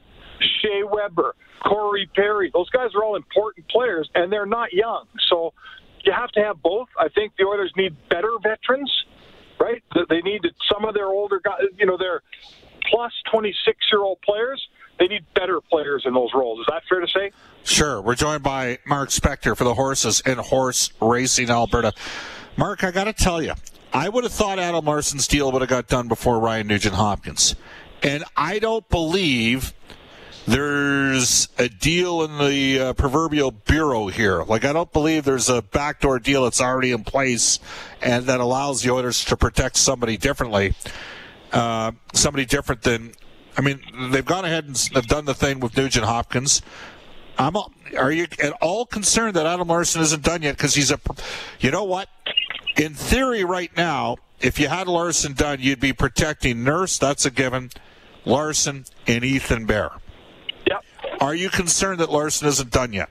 Shea 0.62 0.84
Weber, 0.84 1.36
Corey 1.66 2.10
Perry. 2.16 2.52
Those 2.54 2.70
guys 2.70 2.90
are 2.96 3.04
all 3.04 3.16
important 3.16 3.68
players, 3.70 4.10
and 4.16 4.32
they're 4.32 4.46
not 4.46 4.74
young. 4.74 5.06
So 5.30 5.54
you 6.04 6.12
have 6.12 6.30
to 6.32 6.42
have 6.42 6.62
both. 6.62 6.88
I 7.00 7.10
think 7.10 7.34
the 7.38 7.46
Oilers 7.46 7.72
need 7.78 7.96
better 8.10 8.32
veterans, 8.42 8.92
right? 9.60 9.84
They 10.10 10.22
need 10.22 10.42
some 10.72 10.86
of 10.86 10.94
their 10.94 11.08
older 11.08 11.40
guys, 11.44 11.62
you 11.78 11.86
know, 11.86 11.98
their 11.98 12.22
plus 12.90 13.12
26 13.32 13.78
year 13.92 14.02
old 14.02 14.22
players. 14.22 14.62
They 15.00 15.08
need 15.08 15.26
better 15.34 15.60
players 15.60 16.04
in 16.06 16.14
those 16.14 16.30
roles. 16.36 16.60
Is 16.60 16.66
that 16.70 16.84
fair 16.88 17.00
to 17.00 17.08
say? 17.08 17.32
Sure. 17.64 18.02
We're 18.02 18.16
joined 18.16 18.44
by 18.44 18.78
Mark 18.86 19.10
Spector 19.10 19.58
for 19.58 19.64
the 19.64 19.74
Horses 19.74 20.22
and 20.26 20.40
Horse 20.40 20.92
Racing 21.02 21.50
Alberta. 21.50 21.94
Mark, 22.58 22.84
I 22.84 22.92
got 22.92 23.06
to 23.06 23.14
tell 23.14 23.42
you, 23.42 23.54
I 23.92 24.10
would 24.10 24.24
have 24.24 24.34
thought 24.34 24.60
Adam 24.60 24.86
Larsson's 24.86 25.28
deal 25.28 25.52
would 25.52 25.62
have 25.62 25.70
got 25.70 25.88
done 25.88 26.08
before 26.08 26.40
Ryan 26.40 26.68
Nugent 26.68 26.96
Hopkins. 26.96 27.56
And 28.04 28.24
I 28.38 28.60
don't 28.60 28.88
believe 28.90 29.74
there's 30.46 31.48
a 31.58 31.70
deal 31.70 32.24
in 32.24 32.38
the 32.38 32.80
uh, 32.80 32.94
proverbial 32.94 33.52
bureau 33.52 34.08
here. 34.08 34.44
Like, 34.44 34.66
I 34.66 34.74
don't 34.74 34.92
believe 34.92 35.24
there's 35.24 35.50
a 35.50 35.62
backdoor 35.62 36.20
deal 36.20 36.44
that's 36.44 36.60
already 36.60 36.92
in 36.92 37.04
place 37.04 37.60
and 38.02 38.26
that 38.26 38.40
allows 38.40 38.82
the 38.82 38.92
Oilers 38.92 39.24
to 39.26 39.38
protect 39.38 39.78
somebody 39.78 40.18
differently. 40.18 40.76
Uh, 41.52 41.94
somebody 42.14 42.46
different 42.46 42.82
than, 42.82 43.14
I 43.58 43.62
mean, 43.62 43.82
they've 44.12 44.26
gone 44.26 44.44
ahead 44.44 44.66
and 44.66 44.78
have 44.96 45.08
done 45.08 45.26
the 45.26 45.34
thing 45.34 45.60
with 45.60 45.78
Nugent 45.78 46.06
Hopkins. 46.06 46.62
I'm, 47.38 47.56
are 47.98 48.12
you 48.12 48.28
at 48.42 48.52
all 48.62 48.86
concerned 48.86 49.36
that 49.36 49.46
Adam 49.46 49.68
Larsson 49.68 50.02
isn't 50.02 50.24
done 50.24 50.42
yet? 50.42 50.58
Because 50.58 50.76
he's 50.76 50.92
a, 50.92 51.00
you 51.60 51.72
know 51.72 51.84
what? 51.84 52.10
In 52.76 52.94
theory, 52.94 53.44
right 53.44 53.76
now, 53.78 54.18
if 54.42 54.60
you 54.60 54.68
had 54.68 54.88
Larsson 54.88 55.34
done, 55.34 55.60
you'd 55.62 55.80
be 55.80 55.94
protecting 55.94 56.64
Nurse, 56.64 56.98
that's 56.98 57.26
a 57.26 57.32
given, 57.32 57.70
Larsson 58.26 58.86
and 59.08 59.24
Ethan 59.24 59.66
Bear. 59.66 59.92
Are 61.24 61.34
you 61.34 61.50
concerned 61.50 62.02
that 62.02 62.12
Larsson 62.12 62.50
isn't 62.50 62.70
done 62.70 62.92
yet? 62.92 63.10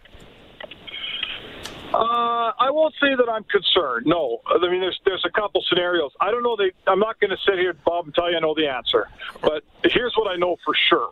Uh, 1.95 2.53
I 2.61 2.71
won't 2.71 2.93
say 3.01 3.15
that 3.17 3.27
I'm 3.27 3.45
concerned. 3.45 4.05
No, 4.05 4.43
I 4.47 4.59
mean 4.71 4.83
there's 4.83 5.01
there's 5.07 5.25
a 5.27 5.31
couple 5.31 5.65
scenarios. 5.67 6.11
I 6.21 6.31
don't 6.31 6.43
know. 6.43 6.55
They, 6.55 6.73
I'm 6.87 6.99
not 6.99 7.19
going 7.21 7.31
to 7.31 7.39
sit 7.49 7.59
here, 7.59 7.73
Bob, 7.73 8.05
and 8.05 8.15
tell 8.15 8.31
you 8.31 8.37
I 8.37 8.41
know 8.41 8.55
the 8.55 8.69
answer. 8.69 9.09
But 9.41 9.65
here's 9.85 10.13
what 10.15 10.31
I 10.31 10.37
know 10.37 10.57
for 10.63 10.75
sure: 10.91 11.11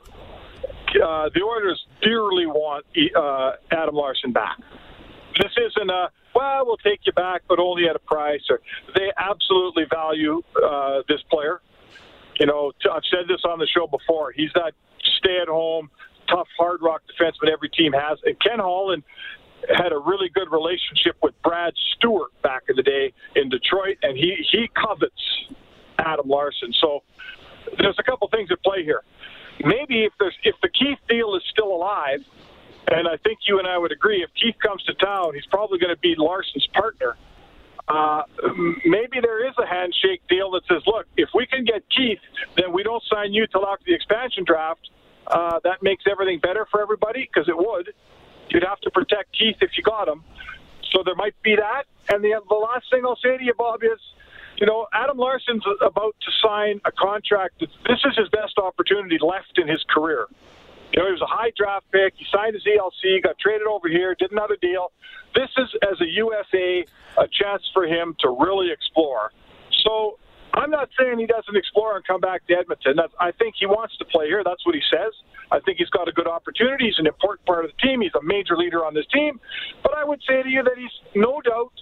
uh, 1.03 1.31
the 1.35 1.43
Oilers 1.43 1.87
dearly 2.03 2.45
want 2.45 2.85
uh, 3.17 3.53
Adam 3.71 3.95
Larsson 3.95 4.33
back. 4.33 4.59
This 5.41 5.53
isn't 5.57 5.91
a 5.91 6.11
well, 6.35 6.67
we'll 6.67 6.77
take 6.77 7.01
you 7.05 7.13
back, 7.13 7.43
but 7.49 7.59
only 7.59 7.89
at 7.89 7.97
a 7.97 8.01
price. 8.01 8.43
Or 8.51 8.61
they 8.95 9.11
absolutely 9.17 9.85
value 9.91 10.43
uh, 10.63 11.01
this 11.09 11.23
player. 11.31 11.63
You 12.39 12.45
know, 12.47 12.73
I've 12.93 13.03
said 13.11 13.27
this 13.27 13.41
on 13.45 13.59
the 13.59 13.67
show 13.67 13.87
before. 13.87 14.33
He's 14.33 14.51
that 14.55 14.73
stay-at-home 15.19 15.91
tough, 16.31 16.49
hard 16.59 16.81
rock 16.83 17.03
defenseman 17.11 17.51
every 17.53 17.69
team 17.69 17.93
has. 17.93 18.19
And 18.25 18.39
Ken 18.41 18.59
Holland 18.59 19.03
had 19.69 19.93
a 19.93 19.99
really 19.99 20.29
good 20.31 20.51
relationship 20.51 21.17
with 21.23 21.35
Brad 21.43 21.75
Stewart 21.97 22.31
back 22.43 22.63
in 22.69 22.77
the 22.77 22.83
day 22.83 23.13
in 23.37 23.49
Detroit, 23.49 23.99
and 24.03 24.17
he 24.17 24.37
he 24.51 24.71
covets 24.75 25.23
Adam 25.99 26.29
Larsson. 26.29 26.73
So 26.81 27.03
there's 27.79 27.97
a 27.99 28.03
couple 28.03 28.29
things 28.29 28.51
at 28.51 28.63
play 28.63 28.85
here. 28.85 29.03
Maybe 29.65 30.05
if 30.05 30.13
there's 30.19 30.37
if 30.45 30.55
the 30.63 30.69
Keith 30.69 30.99
deal 31.09 31.35
is 31.35 31.43
still 31.51 31.69
alive, 31.69 32.21
and 32.89 33.07
I 33.07 33.17
think 33.19 33.41
you 33.47 33.59
and 33.59 33.69
I 33.69 33.77
would 33.77 33.93
agree, 33.93 34.23
if 34.23 34.31
Keith 34.41 34.57
comes 34.63 34.83
to 34.85 34.95
town, 34.95 35.35
he's 35.35 35.47
probably 35.47 35.79
going 35.79 35.95
to 35.95 36.01
be 36.01 36.15
Larsson's 36.17 36.67
partner. 36.73 37.17
Uh, 37.89 38.23
maybe 38.87 39.19
there 39.21 39.47
is 39.47 39.55
a 39.59 39.67
handshake 39.67 40.23
deal 40.29 40.53
that 40.53 40.63
says, 40.69 40.81
look, 40.87 41.07
if 41.17 41.29
we 41.35 41.45
can 41.47 41.65
get 41.65 41.83
Keith, 41.91 42.21
then 42.57 42.73
we 42.73 42.85
don't 42.85 43.03
sign 43.13 43.33
you 43.33 43.49
till 43.49 43.67
after 43.67 43.85
the 43.85 43.95
expansion 43.95 44.45
draft 44.45 44.91
uh, 45.31 45.61
that 45.65 45.83
makes 45.83 46.05
everything 46.11 46.41
better 46.41 46.67
for 46.71 46.83
everybody 46.83 47.29
because 47.33 47.49
it 47.49 47.57
would. 47.57 47.93
You'd 48.51 48.65
have 48.65 48.81
to 48.81 48.91
protect 48.91 49.37
Keith 49.37 49.57
if 49.61 49.71
you 49.77 49.83
got 49.83 50.09
him. 50.09 50.25
So 50.93 51.03
there 51.05 51.15
might 51.15 51.41
be 51.43 51.57
that. 51.57 51.85
And 52.13 52.23
the, 52.23 52.41
the 52.49 52.55
last 52.55 52.87
thing 52.91 53.03
I'll 53.05 53.19
say 53.23 53.39
to 53.39 53.45
you, 53.45 53.55
Bob, 53.55 53.83
is 53.85 54.01
you 54.61 54.67
know, 54.67 54.87
Adam 54.93 55.17
Larsson's 55.17 55.65
about 55.81 56.15
to 56.21 56.31
sign 56.43 56.81
a 56.85 56.93
contract. 56.93 57.61
This 57.61 57.99
is 58.05 58.17
his 58.17 58.29
best 58.29 58.59
opportunity 58.59 59.17
left 59.21 59.57
in 59.57 59.67
his 59.67 59.83
career. 59.89 60.27
You 60.93 61.01
know, 61.01 61.07
he 61.07 61.13
was 61.13 61.23
a 61.23 61.33
high 61.33 61.53
draft 61.57 61.87
pick. 61.93 62.15
He 62.17 62.27
signed 62.31 62.55
his 62.55 62.65
ELC, 62.65 63.23
got 63.23 63.39
traded 63.39 63.67
over 63.67 63.89
here, 63.89 64.15
did 64.19 64.33
another 64.33 64.59
deal. 64.61 64.93
This 65.35 65.49
is, 65.57 65.69
as 65.91 66.01
a 66.01 66.07
UFA, 66.07 66.83
a 67.17 67.29
chance 67.29 67.63
for 67.73 67.87
him 67.87 68.17
to 68.21 68.37
really 68.39 68.71
explore. 68.71 69.33
So 69.85 70.19
I'm 70.55 70.71
not 70.71 70.89
saying 70.99 71.19
he 71.19 71.27
doesn't 71.27 71.57
explore 71.57 71.97
and 71.97 72.05
come 72.05 72.21
back 72.21 72.47
to 72.47 72.55
Edmonton. 72.55 72.95
That's, 72.97 73.13
I 73.21 73.33
think 73.33 73.55
he 73.59 73.67
wants 73.67 73.97
to 73.99 74.05
play 74.05 74.27
here. 74.27 74.43
That's 74.45 74.65
what 74.67 74.75
he 74.75 74.83
says. 74.91 75.13
I 75.51 75.61
think 75.61 75.79
he's 75.79 75.91
got 75.91 76.09
a 76.09 76.13
good 76.13 76.27
opportunity. 76.27 76.87
He's 76.87 76.99
an 76.99 77.07
important 77.07 77.47
part 77.47 77.65
of 77.65 77.71
the 77.71 77.87
team. 77.87 78.01
He's 78.01 78.15
a 78.15 78.23
major 78.23 78.57
leader 78.57 78.85
on 78.85 78.95
this 78.95 79.07
team. 79.13 79.41
But 79.83 79.97
I 79.97 80.05
would 80.05 80.21
say 80.27 80.43
to 80.43 80.49
you 80.49 80.63
that 80.63 80.77
he's 80.77 80.91
no 81.15 81.41
doubt 81.41 81.73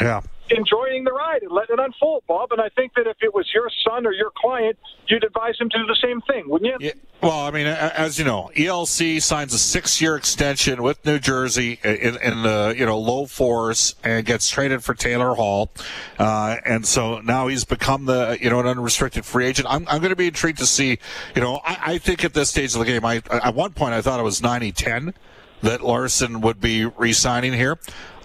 yeah. 0.00 0.20
Enjoying 0.50 1.04
the 1.04 1.12
ride 1.12 1.42
and 1.42 1.50
letting 1.50 1.78
it 1.78 1.80
unfold, 1.80 2.22
Bob. 2.28 2.52
And 2.52 2.60
I 2.60 2.68
think 2.70 2.94
that 2.94 3.06
if 3.06 3.16
it 3.20 3.34
was 3.34 3.50
your 3.52 3.68
son 3.84 4.06
or 4.06 4.12
your 4.12 4.30
client, 4.36 4.78
you'd 5.08 5.24
advise 5.24 5.58
him 5.58 5.68
to 5.70 5.78
do 5.78 5.86
the 5.86 5.98
same 6.02 6.20
thing, 6.22 6.48
wouldn't 6.48 6.80
you? 6.80 6.88
Yeah. 6.88 6.92
Well, 7.22 7.40
I 7.40 7.50
mean, 7.50 7.66
as 7.66 8.18
you 8.18 8.24
know, 8.24 8.50
ELC 8.54 9.22
signs 9.22 9.54
a 9.54 9.58
six-year 9.58 10.16
extension 10.16 10.82
with 10.82 11.04
New 11.06 11.18
Jersey 11.18 11.80
in, 11.82 12.16
in 12.16 12.42
the 12.42 12.74
you 12.76 12.84
know 12.84 12.98
low 12.98 13.24
fours 13.24 13.94
and 14.04 14.24
gets 14.26 14.50
traded 14.50 14.84
for 14.84 14.94
Taylor 14.94 15.34
Hall, 15.34 15.70
uh, 16.18 16.56
and 16.64 16.86
so 16.86 17.20
now 17.20 17.46
he's 17.48 17.64
become 17.64 18.04
the 18.04 18.36
you 18.40 18.50
know 18.50 18.60
an 18.60 18.66
unrestricted 18.66 19.24
free 19.24 19.46
agent. 19.46 19.66
I'm, 19.70 19.86
I'm 19.88 20.00
going 20.00 20.10
to 20.10 20.16
be 20.16 20.26
intrigued 20.26 20.58
to 20.58 20.66
see. 20.66 20.98
You 21.34 21.40
know, 21.40 21.60
I, 21.64 21.78
I 21.86 21.98
think 21.98 22.22
at 22.22 22.34
this 22.34 22.50
stage 22.50 22.74
of 22.74 22.80
the 22.80 22.84
game, 22.84 23.04
I 23.04 23.22
at 23.30 23.54
one 23.54 23.72
point 23.72 23.94
I 23.94 24.02
thought 24.02 24.20
it 24.20 24.24
was 24.24 24.42
90-10 24.42 25.14
that 25.62 25.82
Larsson 25.82 26.42
would 26.42 26.60
be 26.60 26.84
re-signing 26.84 27.54
here. 27.54 27.78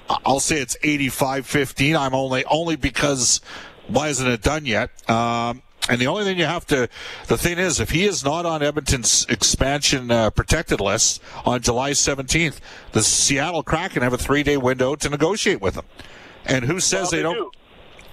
I'll 0.09 0.39
say 0.39 0.59
it's 0.59 0.77
85-15. 0.83 1.97
I'm 1.97 2.13
only 2.13 2.43
only 2.45 2.75
because 2.75 3.41
why 3.87 4.09
isn't 4.09 4.27
it 4.27 4.41
done 4.41 4.65
yet? 4.65 4.89
Um, 5.09 5.61
and 5.89 5.99
the 5.99 6.07
only 6.07 6.23
thing 6.23 6.37
you 6.37 6.45
have 6.45 6.65
to, 6.67 6.87
the 7.27 7.37
thing 7.37 7.57
is, 7.57 7.79
if 7.79 7.89
he 7.89 8.05
is 8.05 8.23
not 8.23 8.45
on 8.45 8.61
Edmonton's 8.61 9.25
expansion 9.29 10.11
uh, 10.11 10.29
protected 10.29 10.79
list 10.79 11.21
on 11.43 11.61
July 11.61 11.91
17th, 11.91 12.59
the 12.91 13.01
Seattle 13.01 13.63
Kraken 13.63 14.03
have 14.03 14.13
a 14.13 14.17
three 14.17 14.43
day 14.43 14.57
window 14.57 14.95
to 14.95 15.09
negotiate 15.09 15.59
with 15.59 15.75
him. 15.75 15.85
And 16.45 16.65
who 16.65 16.79
says 16.79 17.03
Well, 17.03 17.11
they, 17.11 17.17
they 17.17 17.23
don't? 17.23 17.35
do. 17.35 17.51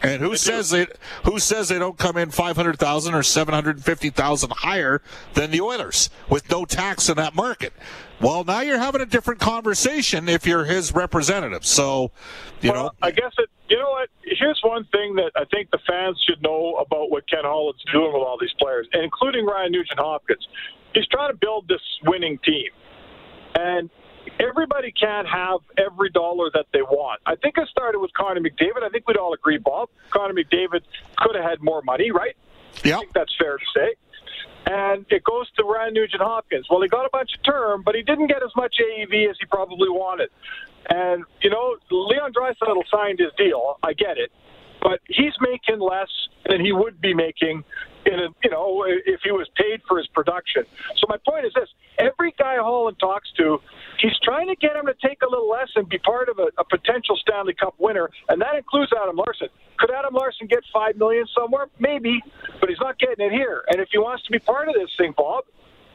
And 0.02 0.22
who 0.22 0.36
says 0.36 0.70
they 0.70 0.86
who 1.24 1.38
says 1.38 1.68
they 1.68 1.78
don't 1.78 1.98
come 1.98 2.16
in 2.16 2.30
five 2.30 2.56
hundred 2.56 2.78
thousand 2.78 3.14
or 3.14 3.22
seven 3.22 3.52
hundred 3.52 3.82
fifty 3.82 4.10
thousand 4.10 4.52
higher 4.52 5.02
than 5.34 5.50
the 5.50 5.60
Oilers 5.60 6.10
with 6.28 6.48
no 6.50 6.64
tax 6.64 7.08
in 7.08 7.16
that 7.16 7.34
market? 7.34 7.72
Well, 8.20 8.44
now 8.44 8.60
you're 8.60 8.78
having 8.78 9.00
a 9.00 9.06
different 9.06 9.40
conversation 9.40 10.28
if 10.28 10.46
you're 10.46 10.64
his 10.64 10.92
representative. 10.92 11.64
So, 11.64 12.10
you 12.60 12.72
well, 12.72 12.84
know, 12.84 12.90
I 13.02 13.10
guess 13.10 13.32
it. 13.38 13.48
You 13.68 13.78
know 13.78 13.90
what? 13.90 14.08
Here's 14.22 14.60
one 14.64 14.84
thing 14.92 15.16
that 15.16 15.32
I 15.36 15.44
think 15.46 15.70
the 15.70 15.78
fans 15.86 16.20
should 16.28 16.42
know 16.42 16.76
about 16.76 17.10
what 17.10 17.28
Ken 17.28 17.42
Holland's 17.42 17.82
doing 17.92 18.12
with 18.12 18.22
all 18.22 18.38
these 18.40 18.54
players, 18.58 18.88
including 18.92 19.46
Ryan 19.46 19.72
Nugent 19.72 19.98
Hopkins. 19.98 20.46
He's 20.94 21.06
trying 21.08 21.32
to 21.32 21.36
build 21.36 21.68
this 21.68 21.82
winning 22.04 22.38
team, 22.44 22.70
and 23.54 23.90
everybody 24.40 24.92
can't 24.92 25.28
have 25.28 25.60
every 25.76 26.10
dollar 26.10 26.50
that 26.54 26.66
they 26.72 26.82
want. 26.82 27.20
I 27.26 27.36
think 27.36 27.56
it 27.58 27.68
started 27.68 27.97
with 28.08 28.14
Connor 28.14 28.40
McDavid. 28.40 28.82
I 28.82 28.88
think 28.88 29.06
we'd 29.06 29.16
all 29.16 29.34
agree, 29.34 29.58
Bob. 29.58 29.88
Connor 30.10 30.34
McDavid 30.34 30.82
could 31.16 31.36
have 31.36 31.44
had 31.44 31.62
more 31.62 31.82
money, 31.82 32.10
right? 32.10 32.36
I 32.84 32.88
yeah, 32.88 32.98
think 32.98 33.12
that's 33.12 33.34
fair 33.38 33.58
to 33.58 33.64
say. 33.74 33.94
And 34.66 35.06
it 35.10 35.24
goes 35.24 35.50
to 35.56 35.64
Ryan 35.64 35.94
Nugent 35.94 36.22
Hopkins. 36.22 36.66
Well, 36.70 36.82
he 36.82 36.88
got 36.88 37.06
a 37.06 37.10
bunch 37.10 37.30
of 37.34 37.42
term, 37.42 37.82
but 37.84 37.94
he 37.94 38.02
didn't 38.02 38.26
get 38.26 38.42
as 38.42 38.50
much 38.56 38.76
AAV 38.80 39.30
as 39.30 39.36
he 39.40 39.46
probably 39.46 39.88
wanted. 39.88 40.28
And, 40.90 41.24
you 41.42 41.50
know, 41.50 41.76
Leon 41.90 42.32
Draisaitl 42.32 42.82
signed 42.90 43.18
his 43.18 43.32
deal. 43.36 43.78
I 43.82 43.92
get 43.94 44.18
it. 44.18 44.30
But 44.82 45.00
he's 45.06 45.32
making 45.40 45.80
less 45.80 46.10
than 46.48 46.64
he 46.64 46.72
would 46.72 47.00
be 47.00 47.14
making 47.14 47.64
in 48.08 48.18
a, 48.20 48.28
you 48.42 48.50
know, 48.50 48.84
if 48.86 49.20
he 49.22 49.30
was 49.30 49.48
paid 49.56 49.80
for 49.86 49.98
his 49.98 50.06
production. 50.08 50.64
So 50.96 51.06
my 51.08 51.16
point 51.26 51.46
is 51.46 51.52
this. 51.54 51.68
Every 51.98 52.32
guy 52.38 52.56
Holland 52.56 52.96
talks 52.98 53.28
to, 53.36 53.60
he's 54.00 54.18
trying 54.22 54.48
to 54.48 54.56
get 54.56 54.76
him 54.76 54.86
to 54.86 54.94
take 55.06 55.22
a 55.22 55.28
little 55.28 55.48
less 55.48 55.68
and 55.76 55.88
be 55.88 55.98
part 55.98 56.28
of 56.28 56.38
a, 56.38 56.48
a 56.58 56.64
potential 56.64 57.16
Stanley 57.16 57.54
Cup 57.54 57.74
winner, 57.78 58.08
and 58.28 58.40
that 58.40 58.54
includes 58.54 58.92
Adam 58.96 59.16
Larsson. 59.16 59.48
Could 59.78 59.90
Adam 59.90 60.14
Larsson 60.14 60.46
get 60.46 60.60
five 60.72 60.96
million 60.96 61.26
somewhere? 61.36 61.66
Maybe, 61.78 62.22
but 62.60 62.68
he's 62.68 62.80
not 62.80 62.98
getting 62.98 63.26
it 63.26 63.32
here. 63.32 63.62
And 63.68 63.80
if 63.80 63.88
he 63.92 63.98
wants 63.98 64.24
to 64.24 64.30
be 64.30 64.38
part 64.38 64.68
of 64.68 64.74
this 64.74 64.90
thing, 64.96 65.14
Bob, 65.16 65.44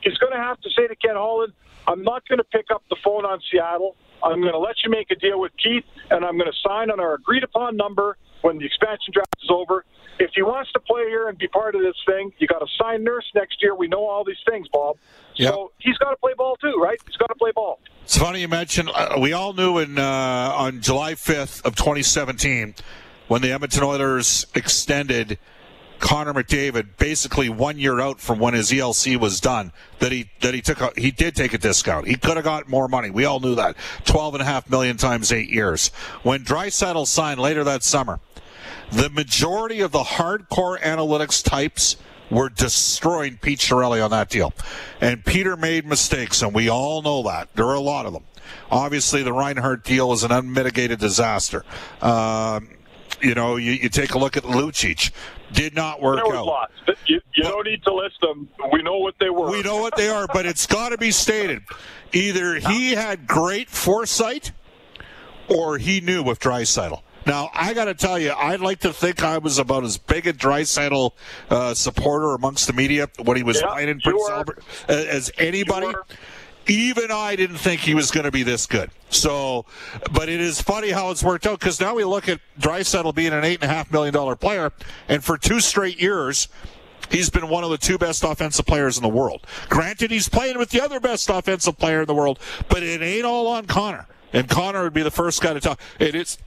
he's 0.01 0.17
going 0.17 0.33
to 0.33 0.39
have 0.39 0.59
to 0.61 0.69
say 0.69 0.87
to 0.87 0.95
Ken 0.95 1.15
Holland, 1.15 1.53
"I'm 1.87 2.03
not 2.03 2.27
going 2.27 2.39
to 2.39 2.45
pick 2.45 2.67
up 2.71 2.83
the 2.89 2.97
phone 3.03 3.25
on 3.25 3.39
Seattle. 3.51 3.95
I'm 4.23 4.39
going 4.39 4.53
to 4.53 4.59
let 4.59 4.75
you 4.83 4.89
make 4.89 5.11
a 5.11 5.15
deal 5.15 5.39
with 5.39 5.51
Keith, 5.61 5.83
and 6.09 6.23
I'm 6.23 6.37
going 6.37 6.51
to 6.51 6.57
sign 6.65 6.91
on 6.91 6.99
our 6.99 7.15
agreed 7.15 7.43
upon 7.43 7.75
number 7.75 8.17
when 8.41 8.57
the 8.57 8.65
expansion 8.65 9.11
draft 9.11 9.35
is 9.43 9.49
over. 9.51 9.83
If 10.19 10.31
he 10.35 10.41
wants 10.41 10.71
to 10.73 10.79
play 10.79 11.05
here 11.07 11.27
and 11.27 11.37
be 11.37 11.47
part 11.47 11.75
of 11.75 11.81
this 11.81 11.95
thing, 12.05 12.31
you 12.37 12.47
got 12.47 12.59
to 12.59 12.67
sign 12.79 13.03
Nurse 13.03 13.25
next 13.33 13.61
year. 13.61 13.75
We 13.75 13.87
know 13.87 14.05
all 14.05 14.23
these 14.23 14.37
things, 14.47 14.67
Bob. 14.71 14.97
Yep. 15.35 15.53
So 15.53 15.71
he's 15.79 15.97
got 15.97 16.11
to 16.11 16.17
play 16.17 16.33
ball 16.37 16.55
too, 16.57 16.79
right? 16.81 16.99
He's 17.07 17.17
got 17.17 17.27
to 17.27 17.35
play 17.35 17.51
ball. 17.51 17.79
It's 18.03 18.17
funny 18.17 18.41
you 18.41 18.47
mentioned. 18.47 18.91
Uh, 18.93 19.17
we 19.19 19.33
all 19.33 19.53
knew 19.53 19.79
in 19.79 19.97
uh, 19.97 20.53
on 20.55 20.81
July 20.81 21.13
5th 21.13 21.65
of 21.65 21.75
2017 21.75 22.75
when 23.27 23.41
the 23.41 23.51
Edmonton 23.51 23.83
Oilers 23.83 24.45
extended 24.53 25.39
Connor 26.03 26.33
McDavid 26.33 26.97
basically 26.97 27.47
one 27.47 27.79
year 27.79 28.01
out 28.01 28.19
from 28.19 28.37
when 28.37 28.53
his 28.53 28.71
ELC 28.71 29.17
was 29.17 29.39
done 29.39 29.71
that 29.99 30.11
he 30.11 30.29
that 30.41 30.53
he 30.53 30.61
took 30.61 30.81
a, 30.81 30.91
he 30.97 31.11
did 31.11 31.33
take 31.33 31.53
a 31.53 31.57
discount. 31.57 32.07
He 32.07 32.15
could 32.15 32.35
have 32.35 32.43
got 32.43 32.67
more 32.67 32.89
money. 32.89 33.09
We 33.09 33.23
all 33.23 33.39
knew 33.39 33.55
that. 33.55 33.77
Twelve 34.03 34.35
and 34.35 34.41
a 34.41 34.45
half 34.45 34.69
million 34.69 34.97
times 34.97 35.31
eight 35.31 35.49
years. 35.49 35.89
When 36.23 36.43
Draisaitl 36.43 37.07
signed 37.07 37.39
later 37.39 37.63
that 37.63 37.83
summer, 37.83 38.19
the 38.93 39.09
majority 39.09 39.81
of 39.81 39.91
the 39.91 40.03
hardcore 40.03 40.79
analytics 40.79 41.43
types 41.43 41.97
were 42.29 42.49
destroying 42.49 43.37
Pete 43.37 43.59
Chiarelli 43.59 44.03
on 44.03 44.11
that 44.11 44.29
deal. 44.29 44.53
And 45.01 45.23
Peter 45.23 45.55
made 45.55 45.85
mistakes, 45.85 46.41
and 46.41 46.53
we 46.53 46.69
all 46.69 47.01
know 47.01 47.23
that. 47.23 47.49
There 47.55 47.65
are 47.67 47.75
a 47.75 47.79
lot 47.81 48.05
of 48.05 48.13
them. 48.13 48.23
Obviously, 48.71 49.23
the 49.23 49.33
Reinhart 49.33 49.83
deal 49.83 50.09
was 50.09 50.23
an 50.23 50.31
unmitigated 50.31 50.99
disaster. 50.99 51.63
Um, 52.01 52.69
you 53.21 53.35
know, 53.35 53.55
you, 53.55 53.71
you 53.73 53.89
take 53.89 54.13
a 54.13 54.17
look 54.17 54.35
at 54.35 54.43
Lucic. 54.43 55.11
Did 55.51 55.75
not 55.75 56.01
work 56.01 56.17
There 56.17 56.25
was 56.25 56.35
out. 56.35 56.45
lots. 56.45 56.73
You, 57.05 57.21
you 57.35 57.43
don't 57.43 57.65
need 57.65 57.83
to 57.83 57.93
list 57.93 58.19
them. 58.21 58.49
We 58.71 58.81
know 58.81 58.97
what 58.97 59.13
they 59.19 59.29
were. 59.29 59.51
We 59.51 59.61
know 59.61 59.77
what 59.77 59.95
they 59.95 60.09
are, 60.09 60.25
but 60.33 60.47
it's 60.47 60.65
got 60.65 60.89
to 60.89 60.97
be 60.97 61.11
stated. 61.11 61.61
Either 62.11 62.55
he 62.55 62.93
had 62.93 63.27
great 63.27 63.69
foresight 63.69 64.51
or 65.47 65.77
he 65.77 66.01
knew 66.01 66.23
with 66.23 66.39
Draisaitl. 66.39 67.02
Now, 67.25 67.49
I 67.53 67.73
got 67.73 67.85
to 67.85 67.93
tell 67.93 68.19
you, 68.19 68.33
I'd 68.33 68.59
like 68.59 68.79
to 68.79 68.91
think 68.93 69.23
I 69.23 69.37
was 69.37 69.59
about 69.59 69.83
as 69.83 69.97
big 69.97 70.27
a 70.27 70.33
Draisaitl 70.33 71.11
uh, 71.49 71.73
supporter 71.73 72.33
amongst 72.33 72.67
the 72.67 72.73
media 72.73 73.07
when 73.23 73.37
he 73.37 73.43
was 73.43 73.61
Yeah, 73.61 73.67
playing 73.71 73.89
in 73.89 73.99
Prince. 74.01 74.29
Albert 74.29 74.63
as 74.87 75.31
anybody. 75.37 75.87
Even 76.65 77.11
I 77.11 77.35
didn't 77.35 77.57
think 77.57 77.81
he 77.81 77.93
was 77.93 78.09
going 78.09 78.23
to 78.23 78.31
be 78.31 78.43
this 78.43 78.65
good. 78.67 78.89
So, 79.09 79.65
but 80.13 80.29
it 80.29 80.39
is 80.39 80.61
funny 80.61 80.91
how 80.91 81.11
it's 81.11 81.21
worked 81.21 81.45
out 81.45 81.59
because 81.59 81.81
now 81.81 81.93
we 81.93 82.05
look 82.05 82.29
at 82.29 82.39
Draisaitl 82.57 83.13
being 83.13 83.33
an 83.33 83.43
eight 83.43 83.61
and 83.61 83.69
a 83.69 83.73
half 83.73 83.91
million 83.91 84.13
dollar 84.13 84.37
player, 84.37 84.71
and 85.09 85.21
for 85.21 85.37
two 85.37 85.59
straight 85.59 86.01
years, 86.01 86.47
He's 87.09 87.29
been 87.29 87.49
one 87.49 87.63
of 87.63 87.69
the 87.69 87.77
two 87.77 87.97
best 87.97 88.23
offensive 88.23 88.65
players 88.65 88.97
in 88.97 89.03
the 89.03 89.09
world. 89.09 89.45
Granted, 89.69 90.09
he's 90.09 90.29
playing 90.29 90.57
with 90.57 90.69
the 90.69 90.81
other 90.81 90.99
best 90.99 91.29
offensive 91.29 91.77
player 91.77 92.01
in 92.01 92.07
the 92.07 92.13
world, 92.15 92.39
but 92.69 92.81
it 92.81 93.01
ain't 93.03 93.25
all 93.25 93.47
on 93.47 93.65
Connor. 93.65 94.07
And 94.31 94.49
Connor 94.49 94.83
would 94.83 94.93
be 94.93 95.03
the 95.03 95.11
first 95.11 95.41
guy 95.41 95.53
to 95.53 95.59
talk. 95.59 95.79
It 95.99 96.15
is 96.15 96.37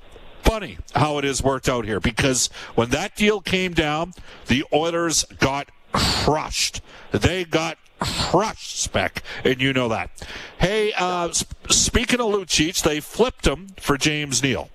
funny 0.47 0.79
how 0.95 1.19
it 1.19 1.25
has 1.25 1.43
worked 1.43 1.69
out 1.69 1.85
here 1.85 1.99
because 1.99 2.47
when 2.77 2.91
that 2.91 3.17
deal 3.17 3.41
came 3.41 3.75
down, 3.75 4.15
the 4.47 4.65
Oilers 4.73 5.25
got 5.41 5.71
crushed. 5.93 6.81
They 7.11 7.45
got 7.45 7.79
crushed, 7.99 8.81
Spec, 8.81 9.23
and 9.45 9.61
you 9.61 9.73
know 9.73 9.89
that. 9.89 10.11
Hey, 10.59 10.93
uh, 10.97 11.33
sp- 11.35 11.51
speaking 11.71 12.21
of 12.21 12.27
Lucic, 12.27 12.83
they 12.83 13.01
flipped 13.01 13.47
him 13.47 13.69
for 13.81 13.99
James 13.99 14.43
Neal. 14.43 14.71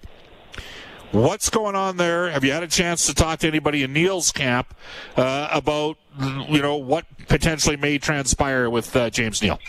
What's 1.12 1.50
going 1.50 1.76
on 1.76 1.98
there? 1.98 2.30
Have 2.32 2.44
you 2.44 2.52
had 2.52 2.64
a 2.64 2.68
chance 2.68 3.06
to 3.08 3.14
talk 3.14 3.40
to 3.40 3.48
anybody 3.48 3.84
in 3.84 3.94
Neal's 3.94 4.32
camp 4.32 4.74
uh, 5.16 5.50
about 5.52 5.98
you 6.50 6.62
know 6.62 6.76
what 6.76 7.06
potentially 7.28 7.78
may 7.78 7.98
transpire 7.98 8.70
with 8.70 8.94
uh, 8.96 9.10
James 9.10 9.42
Neal? 9.42 9.60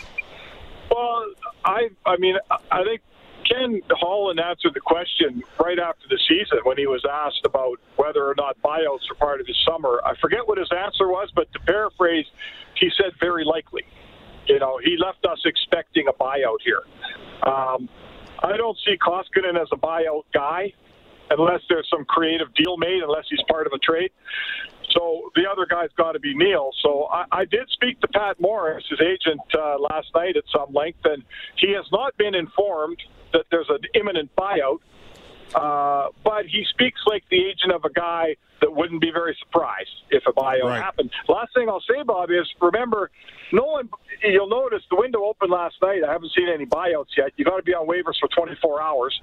Well, 0.91 1.25
I 1.63 1.89
I 2.05 2.17
mean 2.17 2.35
I 2.71 2.83
think 2.83 3.01
Ken 3.49 3.81
Holland 3.91 4.39
answered 4.39 4.73
the 4.73 4.79
question 4.79 5.43
right 5.59 5.79
after 5.79 6.07
the 6.09 6.19
season 6.27 6.59
when 6.63 6.77
he 6.77 6.87
was 6.87 7.03
asked 7.09 7.41
about 7.45 7.79
whether 7.97 8.23
or 8.23 8.35
not 8.37 8.57
buyouts 8.63 9.09
are 9.11 9.15
part 9.19 9.41
of 9.41 9.47
his 9.47 9.57
summer. 9.65 10.01
I 10.05 10.13
forget 10.21 10.47
what 10.47 10.57
his 10.57 10.69
answer 10.71 11.07
was, 11.07 11.29
but 11.35 11.51
to 11.53 11.59
paraphrase, 11.59 12.25
he 12.79 12.89
said 12.97 13.11
very 13.19 13.43
likely. 13.43 13.83
You 14.47 14.59
know, 14.59 14.79
he 14.83 14.97
left 14.97 15.25
us 15.25 15.39
expecting 15.45 16.07
a 16.07 16.13
buyout 16.13 16.59
here. 16.63 16.81
Um, 17.43 17.89
I 18.43 18.57
don't 18.57 18.77
see 18.85 18.97
Koskinen 18.97 19.59
as 19.59 19.67
a 19.71 19.77
buyout 19.77 20.23
guy 20.33 20.73
unless 21.29 21.61
there's 21.69 21.87
some 21.89 22.05
creative 22.05 22.53
deal 22.53 22.77
made, 22.77 23.01
unless 23.01 23.25
he's 23.29 23.41
part 23.49 23.65
of 23.67 23.73
a 23.73 23.79
trade. 23.79 24.11
So 24.91 25.31
the 25.35 25.43
other 25.49 25.65
guy's 25.65 25.89
got 25.97 26.11
to 26.11 26.19
be 26.19 26.35
Neal. 26.35 26.71
So 26.81 27.07
I, 27.11 27.25
I 27.31 27.45
did 27.45 27.67
speak 27.69 27.99
to 28.01 28.07
Pat 28.09 28.39
Morris, 28.39 28.83
his 28.89 28.99
agent, 29.01 29.41
uh, 29.57 29.79
last 29.79 30.07
night 30.13 30.37
at 30.37 30.43
some 30.55 30.73
length, 30.73 30.99
and 31.05 31.23
he 31.57 31.73
has 31.73 31.85
not 31.91 32.15
been 32.17 32.35
informed 32.35 33.01
that 33.33 33.45
there's 33.51 33.69
an 33.69 33.79
imminent 33.95 34.29
buyout. 34.37 34.79
Uh, 35.55 36.07
but 36.23 36.45
he 36.47 36.65
speaks 36.69 37.01
like 37.05 37.23
the 37.29 37.37
agent 37.37 37.71
of 37.71 37.83
a 37.85 37.89
guy 37.91 38.35
that 38.61 38.73
wouldn't 38.73 39.01
be 39.01 39.11
very 39.11 39.37
surprised 39.43 39.89
if 40.09 40.23
a 40.25 40.31
buyout 40.31 40.63
Right. 40.63 40.81
happened. 40.81 41.11
Last 41.27 41.53
thing 41.53 41.69
I'll 41.69 41.81
say, 41.81 42.01
Bob, 42.03 42.31
is 42.31 42.47
remember, 42.61 43.11
no 43.51 43.63
one. 43.65 43.89
You'll 44.23 44.47
notice 44.49 44.81
the 44.89 44.95
window 44.95 45.23
opened 45.25 45.51
last 45.51 45.75
night. 45.81 46.01
I 46.07 46.11
haven't 46.11 46.31
seen 46.35 46.47
any 46.49 46.65
buyouts 46.65 47.15
yet. 47.17 47.33
You 47.35 47.45
got 47.45 47.57
to 47.57 47.63
be 47.63 47.73
on 47.73 47.87
waivers 47.87 48.17
for 48.19 48.29
24 48.35 48.81
hours, 48.81 49.19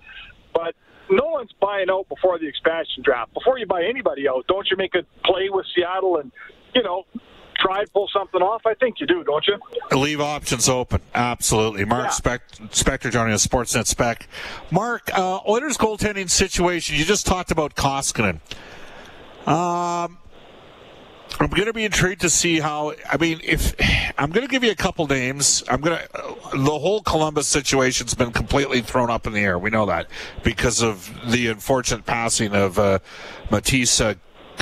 but 0.55 0.75
no 1.11 1.27
one's 1.27 1.51
buying 1.61 1.91
out 1.91 2.09
before 2.09 2.39
the 2.39 2.47
expansion 2.47 3.03
draft. 3.03 3.33
Before 3.35 3.59
you 3.59 3.67
buy 3.67 3.83
anybody 3.85 4.29
out, 4.29 4.47
don't 4.47 4.71
you 4.71 4.77
make 4.77 4.95
a 4.95 5.03
play 5.25 5.49
with 5.51 5.67
Seattle 5.75 6.19
and 6.19 6.31
you 6.75 6.83
know 6.83 7.07
try 7.61 7.81
and 7.81 7.93
pull 7.93 8.09
something 8.13 8.41
off? 8.41 8.63
I 8.67 8.75
think 8.75 9.01
you 9.01 9.07
do, 9.07 9.23
don't 9.25 9.47
you? 9.47 9.59
Leave 9.97 10.21
options 10.21 10.69
open. 10.69 11.01
Absolutely. 11.15 11.85
Mark 11.85 12.07
yeah. 12.07 12.11
Spec- 12.11 12.51
Spector 12.71 13.11
joining 13.11 13.35
us, 13.35 13.47
Sportsnet 13.47 13.87
Spec. 13.87 14.29
Mark, 14.71 15.11
uh, 15.17 15.41
Oilers 15.49 15.77
goaltending 15.77 16.31
situation. 16.31 16.97
You 16.97 17.05
just 17.05 17.27
talked 17.27 17.51
about 17.51 17.75
Koskinen. 17.75 18.41
Um, 19.47 20.19
I'm 21.39 21.49
going 21.49 21.67
to 21.67 21.73
be 21.73 21.85
intrigued 21.85 22.21
to 22.23 22.31
see 22.31 22.61
how. 22.61 22.93
I 23.11 23.17
mean, 23.17 23.41
if 23.43 23.75
I'm 24.19 24.31
going 24.31 24.47
to 24.47 24.51
give 24.51 24.65
you 24.65 24.71
a 24.71 24.77
couple 24.77 25.07
names, 25.07 25.63
I'm 25.69 25.81
going 25.81 25.99
to. 25.99 26.09
The 26.53 26.79
whole 26.79 27.03
Columbus 27.03 27.49
situation's 27.49 28.15
been 28.15 28.33
completely 28.33 28.83
thrown 28.83 29.11
up 29.11 29.27
in 29.27 29.33
the 29.33 29.41
air. 29.41 29.59
We 29.59 29.71
know 29.71 29.87
that 29.87 30.09
because 30.43 30.83
of 30.83 31.11
the 31.31 31.49
unfortunate 31.49 32.05
passing 32.05 32.55
of 32.55 32.79
uh, 32.79 32.99
Matiss 33.49 34.01
uh, 34.01 34.15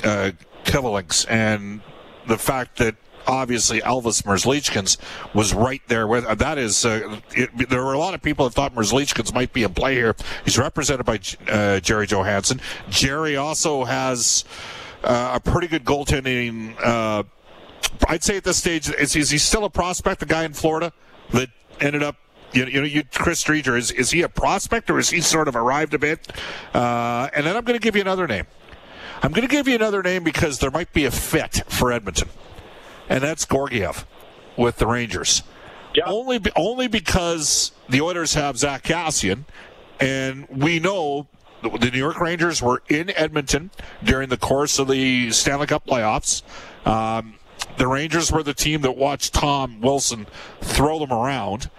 uh, 0.04 0.32
and 1.28 1.80
the 2.28 2.38
fact 2.38 2.76
that 2.78 2.94
obviously 3.26 3.80
Elvis 3.80 4.23
Merzlikins 4.23 4.97
was 5.35 5.52
right 5.52 5.82
there 5.88 6.06
with 6.06 6.25
uh, 6.25 6.35
that 6.37 6.58
is 6.58 6.85
uh, 6.85 7.20
it, 7.35 7.68
there 7.68 7.85
were 7.85 7.92
a 7.92 7.99
lot 7.99 8.14
of 8.14 8.23
people 8.23 8.47
that 8.49 8.54
thought 8.54 8.75
Merzlikins 8.75 9.35
might 9.35 9.52
be 9.52 9.64
in 9.64 9.75
play 9.75 9.94
here. 9.94 10.14
He's 10.44 10.58
represented 10.58 11.04
by 11.04 11.20
uh, 11.49 11.80
Jerry 11.80 12.06
Johansson. 12.06 12.61
Jerry 12.88 13.37
also 13.37 13.85
has 13.85 14.44
uh, 15.04 15.32
a 15.35 15.40
pretty 15.40 15.68
good 15.68 15.85
goaltending. 15.85 16.75
Uh, 16.82 17.25
I'd 18.08 18.23
say 18.23 18.37
at 18.37 18.44
this 18.44 18.58
stage, 18.58 18.90
is, 18.90 19.16
is 19.16 19.30
he 19.30 19.38
still 19.38 19.64
a 19.64 19.70
prospect? 19.70 20.20
The 20.20 20.26
guy 20.26 20.44
in 20.44 20.52
Florida 20.52 20.92
that 21.32 21.50
ended 21.80 22.02
up 22.02 22.16
you, 22.52 22.64
you 22.64 22.80
know, 22.80 22.87
you, 22.87 23.04
Chris 23.12 23.44
Driedger, 23.44 23.76
is, 23.76 23.90
is 23.90 24.11
he 24.11 24.23
a 24.23 24.28
prospect 24.28 24.88
or 24.88 24.99
is 24.99 25.11
he 25.11 25.20
sort 25.20 25.49
of 25.49 25.56
arrived 25.56 25.92
a 25.92 25.99
bit? 25.99 26.32
Uh, 26.73 27.28
and 27.35 27.47
then 27.47 27.56
I'm 27.56 27.64
going 27.64 27.78
to 27.78 27.82
give 27.82 27.94
you 27.94 28.00
another 28.00 28.26
name. 28.26 28.47
I'm 29.22 29.32
going 29.32 29.46
to 29.46 29.50
give 29.52 29.66
you 29.66 29.75
another 29.75 30.02
name 30.02 30.22
because 30.22 30.58
there 30.58 30.70
might 30.70 30.92
be 30.92 31.04
a 31.04 31.10
fit 31.10 31.62
for 31.68 31.92
Edmonton, 31.92 32.28
and 33.08 33.22
that's 33.22 33.44
Georgiev 33.46 34.06
with 34.56 34.76
the 34.76 34.87
Rangers. 34.87 35.42
Yeah. 35.94 36.04
Only, 36.06 36.40
only 36.54 36.87
because 36.87 37.72
the 37.88 38.00
Oilers 38.00 38.34
have 38.34 38.58
Zack 38.58 38.84
Kassian, 38.84 39.44
and 39.98 40.46
we 40.48 40.78
know 40.78 41.26
the 41.62 41.90
New 41.90 41.98
York 41.98 42.20
Rangers 42.20 42.62
were 42.62 42.82
in 42.88 43.10
Edmonton 43.10 43.70
during 44.04 44.28
the 44.28 44.37
course 44.37 44.78
of 44.78 44.88
the 44.88 45.30
Stanley 45.32 45.66
Cup 45.66 45.87
playoffs. 45.87 46.42
Um, 46.87 47.34
the 47.76 47.88
Rangers 47.88 48.30
were 48.30 48.42
the 48.42 48.54
team 48.54 48.82
that 48.82 48.96
watched 48.96 49.34
Tom 49.34 49.80
Wilson 49.80 50.26
throw 50.60 50.98
them 51.00 51.12
around. 51.12 51.70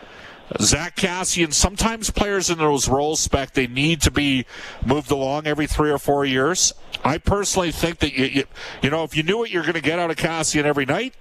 Zack 0.60 0.96
Kassian, 0.96 1.54
sometimes 1.54 2.10
players 2.10 2.50
in 2.50 2.58
those 2.58 2.90
roles 2.90 3.20
spec, 3.20 3.54
they 3.54 3.68
need 3.68 4.02
to 4.02 4.12
be 4.12 4.46
moved 4.86 5.12
along 5.12 5.46
every 5.46 5.68
three 5.68 5.92
or 5.92 6.00
four 6.00 6.26
years. 6.26 6.74
I 7.04 7.18
personally 7.20 7.72
think 7.72 8.00
that 8.00 8.14
you, 8.14 8.26
you, 8.26 8.44
you 8.82 8.90
know, 8.90 9.04
if 9.04 9.16
you 9.16 9.24
knew 9.24 9.38
what 9.38 9.52
you're 9.52 9.64
going 9.64 9.76
to 9.76 9.82
get 9.82 10.00
out 10.00 10.10
of 10.10 10.18
Cassian 10.18 10.66
every 10.66 10.86
night, 10.86 11.14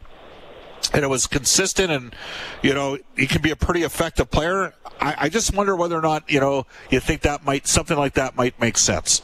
and 0.93 1.05
it 1.05 1.09
was 1.09 1.27
consistent, 1.27 1.91
and 1.91 2.15
you 2.63 2.73
know, 2.73 2.99
he 3.17 3.27
can 3.27 3.43
be 3.43 3.51
a 3.51 3.57
pretty 3.57 3.83
effective 3.83 4.31
player. 4.31 4.73
I, 5.01 5.15
I 5.19 5.29
just 5.29 5.55
wonder 5.55 5.77
whether 5.77 5.99
or 5.99 6.03
not 6.03 6.31
you 6.31 6.41
know 6.41 6.67
you 6.91 7.01
think 7.01 7.23
that 7.23 7.45
might 7.45 7.67
something 7.67 7.97
like 7.97 8.15
that 8.15 8.37
might 8.37 8.59
make 8.61 8.79
sense. 8.79 9.23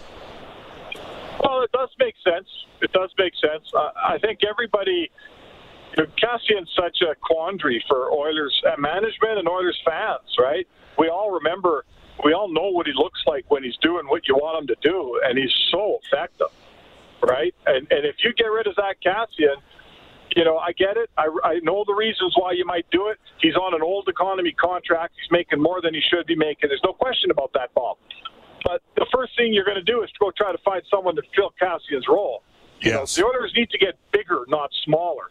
Well, 1.43 1.63
it 1.63 1.73
does 1.73 1.91
make 1.99 2.15
sense. 2.25 2.49
It 2.83 2.93
does 2.93 3.11
make 3.19 3.33
sense. 3.41 3.71
Uh, 3.75 3.91
I 3.97 4.19
think 4.19 4.41
everybody. 4.49 5.11
Kassian's 5.97 6.71
such 6.77 7.03
a 7.03 7.15
quandary 7.21 7.83
for 7.89 8.11
Oilers 8.13 8.63
uh, 8.67 8.81
management 8.81 9.39
and 9.39 9.49
Oilers 9.49 9.81
fans, 9.85 10.37
right? 10.39 10.67
We 10.99 11.09
all 11.09 11.31
remember 11.31 11.85
we 12.25 12.33
all 12.33 12.53
know 12.53 12.71
what 12.71 12.87
he 12.87 12.93
looks 12.95 13.21
like 13.27 13.45
when 13.51 13.65
he's 13.65 13.77
doing 13.79 14.07
what 14.07 14.29
you 14.29 14.35
want 14.35 14.63
him 14.63 14.67
to 14.69 14.77
do, 14.89 15.21
and 15.25 15.37
he's 15.39 15.53
so 15.71 15.99
effective, 16.05 16.49
right? 17.23 17.55
And 17.67 17.87
and 17.91 18.05
if 18.05 18.17
you 18.25 18.33
get 18.35 18.47
rid 18.47 18.67
of 18.67 18.75
Zack 18.75 18.99
Kassian, 19.05 19.57
you 20.37 20.45
know 20.45 20.59
I 20.59 20.73
get 20.73 20.97
it. 20.97 21.11
I, 21.17 21.29
I 21.45 21.61
know 21.63 21.85
the 21.87 21.95
reasons 21.95 22.35
why 22.37 22.53
you 22.53 22.65
might 22.65 22.87
do 22.91 23.09
it. 23.09 23.19
He's 23.41 23.57
on 23.57 23.75
an 23.75 23.83
old 23.83 24.09
economy 24.09 24.53
contract. 24.53 25.15
He's 25.21 25.31
making 25.31 25.61
more 25.61 25.81
than 25.81 25.95
he 25.95 26.01
should 26.01 26.27
be 26.27 26.37
making. 26.37 26.71
There's 26.71 26.85
no 26.85 26.93
question 26.93 27.31
about 27.31 27.53
that, 27.55 27.75
Bob. 27.75 27.99
But 28.65 28.83
the 28.97 29.07
first 29.13 29.37
thing 29.37 29.53
you're 29.53 29.65
going 29.65 29.77
to 29.77 29.83
do 29.83 30.03
is 30.03 30.11
to 30.11 30.17
go 30.19 30.33
try 30.37 30.51
to 30.51 30.59
find 30.65 30.83
someone 30.91 31.15
to 31.17 31.23
fill 31.37 31.53
Kassian's 31.61 32.09
role. 32.09 32.43
Yes. 32.81 33.17
You 33.17 33.25
know, 33.25 33.33
the 33.33 33.39
Oilers 33.39 33.53
need 33.55 33.71
to 33.71 33.79
get 33.79 33.95
bigger, 34.11 34.45
not 34.49 34.71
smaller. 34.85 35.31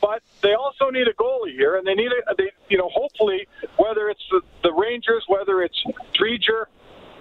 But 0.00 0.22
they 0.42 0.54
also 0.54 0.88
need 0.90 1.08
a 1.08 1.12
goalie 1.12 1.52
here, 1.52 1.76
and 1.76 1.86
they 1.86 1.94
need 1.94 2.10
a, 2.10 2.34
they, 2.34 2.50
you 2.68 2.78
know, 2.78 2.88
hopefully, 2.88 3.46
whether 3.76 4.08
it's 4.08 4.22
the, 4.30 4.40
the 4.62 4.72
Rangers, 4.72 5.24
whether 5.28 5.62
it's 5.62 5.82
Driedger, 6.14 6.66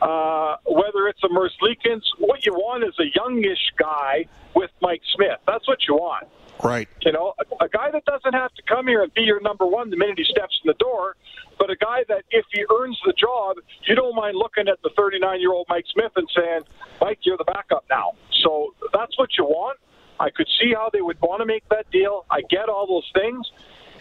uh, 0.02 0.56
whether 0.66 1.08
it's 1.08 1.24
a 1.24 1.28
Merzlikins, 1.28 2.04
what 2.18 2.46
you 2.46 2.54
want 2.54 2.84
is 2.84 2.94
a 3.00 3.12
youngish 3.16 3.74
guy 3.78 4.26
with 4.56 4.72
Mike 4.82 5.02
Smith. 5.16 5.40
That's 5.46 5.68
what 5.68 5.80
you 5.88 5.96
want. 5.96 6.28
Right. 6.64 6.88
You 7.02 7.12
know, 7.12 7.34
a, 7.40 7.66
a 7.66 7.70
guy 7.70 7.92
that 7.92 8.06
doesn't 8.06 8.34
have 8.34 8.54
to 8.54 8.62
come 8.64 8.88
here 8.88 9.04
and 9.04 9.14
be 9.14 9.22
your 9.22 9.42
number 9.42 9.66
one 9.66 9.90
the 9.90 9.98
minute 9.98 10.18
he 10.18 10.26
steps 10.26 10.60
in 10.64 10.68
the 10.68 10.74
door, 10.74 11.16
but 11.58 11.70
a 11.70 11.76
guy 11.76 12.04
that 12.08 12.24
if 12.32 12.46
he 12.52 12.66
earns 12.80 13.00
the 13.06 13.14
job, 13.14 13.58
you 13.86 13.96
don't 13.96 14.16
mind 14.16 14.38
looking 14.38 14.68
at 14.68 14.82
the 14.84 14.90
39 14.96 15.40
year 15.40 15.52
old 15.52 15.68
Mike 15.70 15.86
Smith 15.94 16.12
and 16.16 16.30
saying, 16.36 16.62
Mike, 17.02 17.20
you're 17.24 17.38
the 17.38 17.46
backup 17.46 17.86
now. 17.90 18.14
So 18.44 18.74
that's 18.94 19.18
what 19.18 19.38
you 19.38 19.46
want. 19.46 19.80
I 20.20 20.30
could 20.30 20.48
see 20.60 20.74
how 20.74 20.90
they 20.92 21.02
would 21.02 21.20
want 21.22 21.40
to 21.42 21.46
make 21.46 21.68
that 21.70 21.90
deal. 21.92 22.26
I 22.30 22.42
get 22.50 22.68
all 22.68 22.86
those 22.88 23.10
things. 23.14 23.50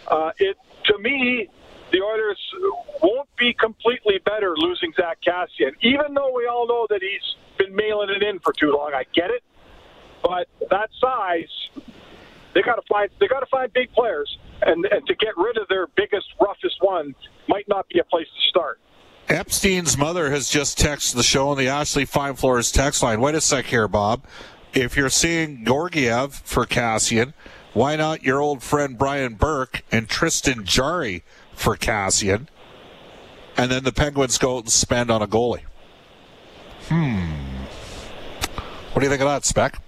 Uh, 0.07 0.33
it 0.39 0.57
to 0.87 0.99
me, 0.99 1.49
the 1.93 2.01
Oilers 2.03 2.39
won't 3.03 3.29
be 3.37 3.55
completely 3.55 4.19
better 4.25 4.55
losing 4.57 4.93
Zack 4.97 5.19
Kassian, 5.27 5.73
even 5.81 6.15
though 6.15 6.33
we 6.35 6.47
all 6.47 6.67
know 6.67 6.87
that 6.91 7.03
he's 7.03 7.37
been 7.57 7.75
mailing 7.75 8.11
it 8.11 8.23
in 8.23 8.39
for 8.41 8.53
too 8.53 8.73
long. 8.73 8.93
I 8.95 9.05
get 9.15 9.31
it, 9.31 9.43
but 10.23 10.49
that 10.71 10.91
size, 11.01 11.85
they 12.55 12.63
got 12.63 12.77
to 12.77 12.83
find 12.89 13.11
they 13.21 13.29
got 13.29 13.41
to 13.41 13.47
find 13.47 13.73
big 13.73 13.93
players, 13.93 14.28
and 14.63 14.85
and 14.87 15.07
to 15.07 15.15
get 15.15 15.37
rid 15.37 15.57
of 15.57 15.69
their 15.69 15.87
biggest, 15.87 16.27
roughest 16.41 16.77
one 16.81 17.15
might 17.49 17.69
not 17.69 17.89
be 17.89 17.99
a 17.99 18.05
place 18.05 18.27
to 18.27 18.49
start. 18.49 18.81
Epstein's 19.29 19.99
mother 19.99 20.31
has 20.31 20.49
just 20.49 20.79
texted 20.79 21.15
the 21.15 21.23
show 21.23 21.51
on 21.51 21.59
the 21.59 21.69
Ashley 21.69 22.07
Fine 22.07 22.35
Floors 22.37 22.73
text 22.73 23.03
line. 23.03 23.21
Wait 23.21 23.35
a 23.35 23.41
sec 23.41 23.67
here, 23.67 23.87
Bob 23.87 24.23
if 24.75 24.97
you're 24.97 25.11
seeing 25.11 25.65
Georgiev 25.65 26.35
for 26.35 26.67
Kassian, 26.67 27.33
why 27.73 27.97
not 27.97 28.23
your 28.23 28.41
old 28.41 28.63
friend 28.63 28.99
Brian 28.99 29.35
Burke 29.35 29.83
and 29.91 30.09
Tristan 30.09 30.65
Jarry 30.65 31.25
for 31.53 31.77
Kassian? 31.77 32.49
And 33.57 33.71
then 33.71 33.85
the 33.85 33.93
Penguins 33.93 34.39
go 34.39 34.57
out 34.57 34.65
and 34.65 34.73
spend 34.73 35.11
on 35.11 35.23
a 35.23 35.27
goalie. 35.27 35.63
Hmm. 36.89 37.65
What 38.93 39.01
do 39.01 39.07
you 39.07 39.11
think 39.11 39.23
of 39.23 39.29
that, 39.29 39.45
Spec? 39.45 39.81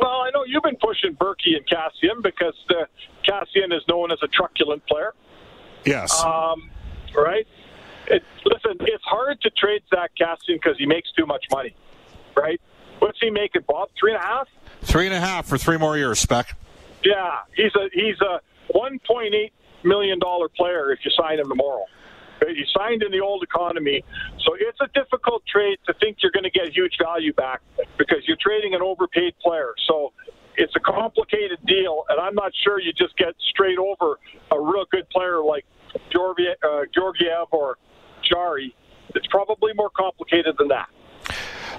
Well, 0.00 0.10
I 0.10 0.30
know 0.32 0.44
you've 0.46 0.62
been 0.62 0.76
pushing 0.76 1.14
Berkey 1.14 1.56
and 1.56 1.66
Kassian 1.66 2.22
because 2.22 2.54
the 2.68 2.86
Kassian 3.24 3.74
is 3.74 3.82
known 3.88 4.12
as 4.12 4.18
a 4.22 4.28
truculent 4.28 4.86
player. 4.86 5.14
Yes. 5.84 6.22
Um, 6.22 6.70
right? 7.16 7.46
It, 8.06 8.22
listen, 8.44 8.76
it's 8.80 9.04
hard 9.04 9.40
to 9.42 9.50
trade 9.50 9.82
Zack 9.90 10.12
Kassian 10.20 10.60
because 10.62 10.76
he 10.78 10.86
makes 10.86 11.10
too 11.12 11.26
much 11.26 11.44
money, 11.50 11.74
right? 12.36 12.60
What's 12.98 13.18
he 13.20 13.30
making, 13.30 13.62
Bob? 13.66 13.90
Three 13.98 14.12
and 14.12 14.22
a 14.22 14.26
half? 14.26 14.48
Three 14.82 15.06
and 15.06 15.14
a 15.14 15.20
half 15.20 15.46
for 15.46 15.58
three 15.58 15.78
more 15.78 15.96
years, 15.96 16.18
Spec. 16.18 16.56
Yeah, 17.04 17.40
he's 17.54 17.74
a 17.74 17.88
he's 17.92 18.20
a 18.20 18.40
one 18.68 18.98
point 19.06 19.34
eight 19.34 19.52
million 19.82 20.18
dollar 20.18 20.48
player 20.48 20.92
if 20.92 21.00
you 21.04 21.10
sign 21.10 21.38
him 21.38 21.48
tomorrow. 21.48 21.84
He 22.46 22.64
signed 22.76 23.02
in 23.02 23.10
the 23.10 23.20
old 23.20 23.42
economy, 23.42 24.04
so 24.44 24.54
it's 24.58 24.78
a 24.80 24.88
difficult 24.92 25.46
trade 25.46 25.78
to 25.86 25.94
think 25.94 26.18
you're 26.22 26.32
going 26.32 26.44
to 26.44 26.50
get 26.50 26.74
huge 26.74 26.96
value 27.02 27.32
back 27.32 27.62
because 27.96 28.18
you're 28.26 28.36
trading 28.38 28.74
an 28.74 28.82
overpaid 28.82 29.34
player. 29.42 29.72
So 29.86 30.12
it's 30.56 30.74
a 30.76 30.80
complicated 30.80 31.58
deal, 31.66 32.04
and 32.08 32.20
I'm 32.20 32.34
not 32.34 32.52
sure 32.64 32.80
you 32.80 32.92
just 32.92 33.16
get 33.16 33.34
straight 33.50 33.78
over 33.78 34.18
a 34.50 34.60
real 34.60 34.84
good 34.90 35.08
player 35.10 35.42
like 35.42 35.64
Georgiev, 36.12 36.56
uh, 36.62 36.82
Georgiev 36.94 37.48
or 37.50 37.78
Jarry. 38.28 38.74
It's 39.14 39.26
probably 39.28 39.72
more 39.74 39.90
complicated 39.90 40.56
than 40.58 40.68
that. 40.68 40.88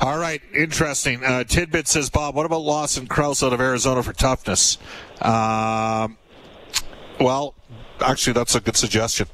All 0.01 0.17
right, 0.17 0.41
interesting. 0.53 1.23
Uh, 1.23 1.43
Tidbit 1.43 1.87
says, 1.87 2.09
Bob, 2.09 2.35
what 2.35 2.45
about 2.45 2.61
Lawson 2.61 3.07
Crouse 3.07 3.41
out 3.41 3.53
of 3.53 3.61
Arizona 3.61 4.03
for 4.03 4.13
toughness? 4.13 4.77
Um, 5.21 6.17
well, 7.19 7.55
actually, 8.01 8.33
that's 8.33 8.55
a 8.55 8.59
good 8.59 8.75
suggestion. 8.75 9.27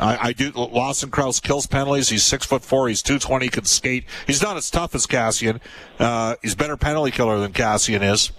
I, 0.00 0.28
I 0.28 0.32
do. 0.32 0.50
Lawson 0.52 1.10
Crouse 1.10 1.40
kills 1.40 1.66
penalties. 1.66 2.08
He's 2.08 2.24
six 2.24 2.46
foot 2.46 2.62
four. 2.62 2.88
He's 2.88 3.02
two 3.02 3.18
twenty. 3.18 3.48
Can 3.48 3.64
skate. 3.64 4.04
He's 4.26 4.40
not 4.40 4.56
as 4.56 4.70
tough 4.70 4.94
as 4.94 5.06
Kassian. 5.06 5.60
Uh, 5.98 6.36
he's 6.40 6.54
better 6.54 6.76
penalty 6.76 7.10
killer 7.10 7.38
than 7.38 7.52
Kassian 7.52 8.02
is. 8.02 8.32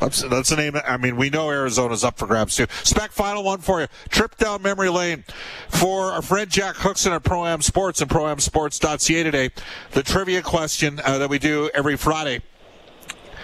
That's, 0.00 0.20
that's 0.22 0.50
the 0.50 0.56
name. 0.56 0.76
I 0.86 0.98
mean, 0.98 1.16
we 1.16 1.30
know 1.30 1.50
Arizona's 1.50 2.04
up 2.04 2.18
for 2.18 2.26
grabs 2.26 2.56
too. 2.56 2.66
Spec 2.82 3.12
final 3.12 3.42
one 3.42 3.60
for 3.60 3.80
you. 3.80 3.86
Trip 4.10 4.36
down 4.36 4.62
memory 4.62 4.90
lane 4.90 5.24
for 5.68 6.12
our 6.12 6.20
friend 6.20 6.50
Jack 6.50 6.76
Hookson 6.76 7.12
at 7.12 7.22
Pro 7.24 7.46
Am 7.46 7.62
Sports 7.62 8.02
and 8.02 8.10
ProAmSports.ca 8.10 9.22
today. 9.22 9.50
The 9.92 10.02
trivia 10.02 10.42
question 10.42 11.00
uh, 11.02 11.16
that 11.18 11.30
we 11.30 11.38
do 11.38 11.70
every 11.72 11.96
Friday. 11.96 12.42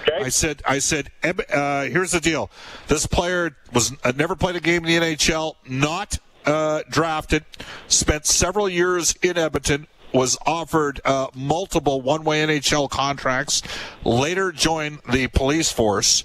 Okay. 0.03 0.25
I 0.25 0.29
said, 0.29 0.63
I 0.67 0.79
said, 0.81 1.11
uh, 1.23 1.85
here's 1.85 2.11
the 2.11 2.21
deal. 2.21 2.51
This 2.89 3.07
player 3.07 3.57
was 3.73 3.93
uh, 4.05 4.13
never 4.15 4.35
played 4.35 4.57
a 4.57 4.61
game 4.61 4.85
in 4.85 5.01
the 5.01 5.15
NHL, 5.15 5.55
not 5.67 6.19
uh, 6.47 6.83
drafted, 6.89 7.45
spent 7.89 8.27
several 8.27 8.69
years 8.69 9.15
in 9.23 9.39
Edmonton, 9.39 9.87
was 10.13 10.37
offered 10.45 11.01
uh, 11.05 11.29
multiple 11.35 12.03
one-way 12.03 12.47
NHL 12.47 12.91
contracts, 12.91 13.63
later 14.05 14.53
joined 14.53 14.99
the 15.11 15.27
police 15.29 15.73
force, 15.73 16.25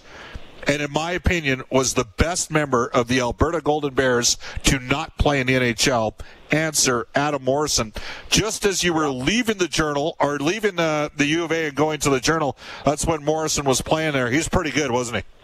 and 0.67 0.81
in 0.81 0.91
my 0.91 1.11
opinion, 1.11 1.63
was 1.71 1.93
the 1.93 2.03
best 2.03 2.51
member 2.51 2.87
of 2.87 3.07
the 3.07 3.21
Alberta 3.21 3.61
Golden 3.61 3.93
Bears 3.93 4.37
to 4.63 4.79
not 4.79 5.17
play 5.17 5.39
in 5.39 5.47
the 5.47 5.53
NHL? 5.53 6.13
Answer: 6.51 7.07
Adam 7.15 7.43
Morrison. 7.43 7.93
Just 8.29 8.65
as 8.65 8.83
you 8.83 8.93
were 8.93 9.09
leaving 9.09 9.57
the 9.57 9.69
Journal 9.69 10.17
or 10.19 10.37
leaving 10.39 10.77
uh, 10.77 11.07
the 11.15 11.25
U 11.25 11.45
of 11.45 11.53
A 11.53 11.67
and 11.67 11.75
going 11.75 11.99
to 11.99 12.09
the 12.09 12.19
Journal, 12.19 12.57
that's 12.83 13.05
when 13.05 13.23
Morrison 13.23 13.63
was 13.63 13.81
playing 13.81 14.11
there. 14.11 14.29
He's 14.29 14.49
pretty 14.49 14.71
good, 14.71 14.91
wasn't 14.91 15.17
he? 15.17 15.36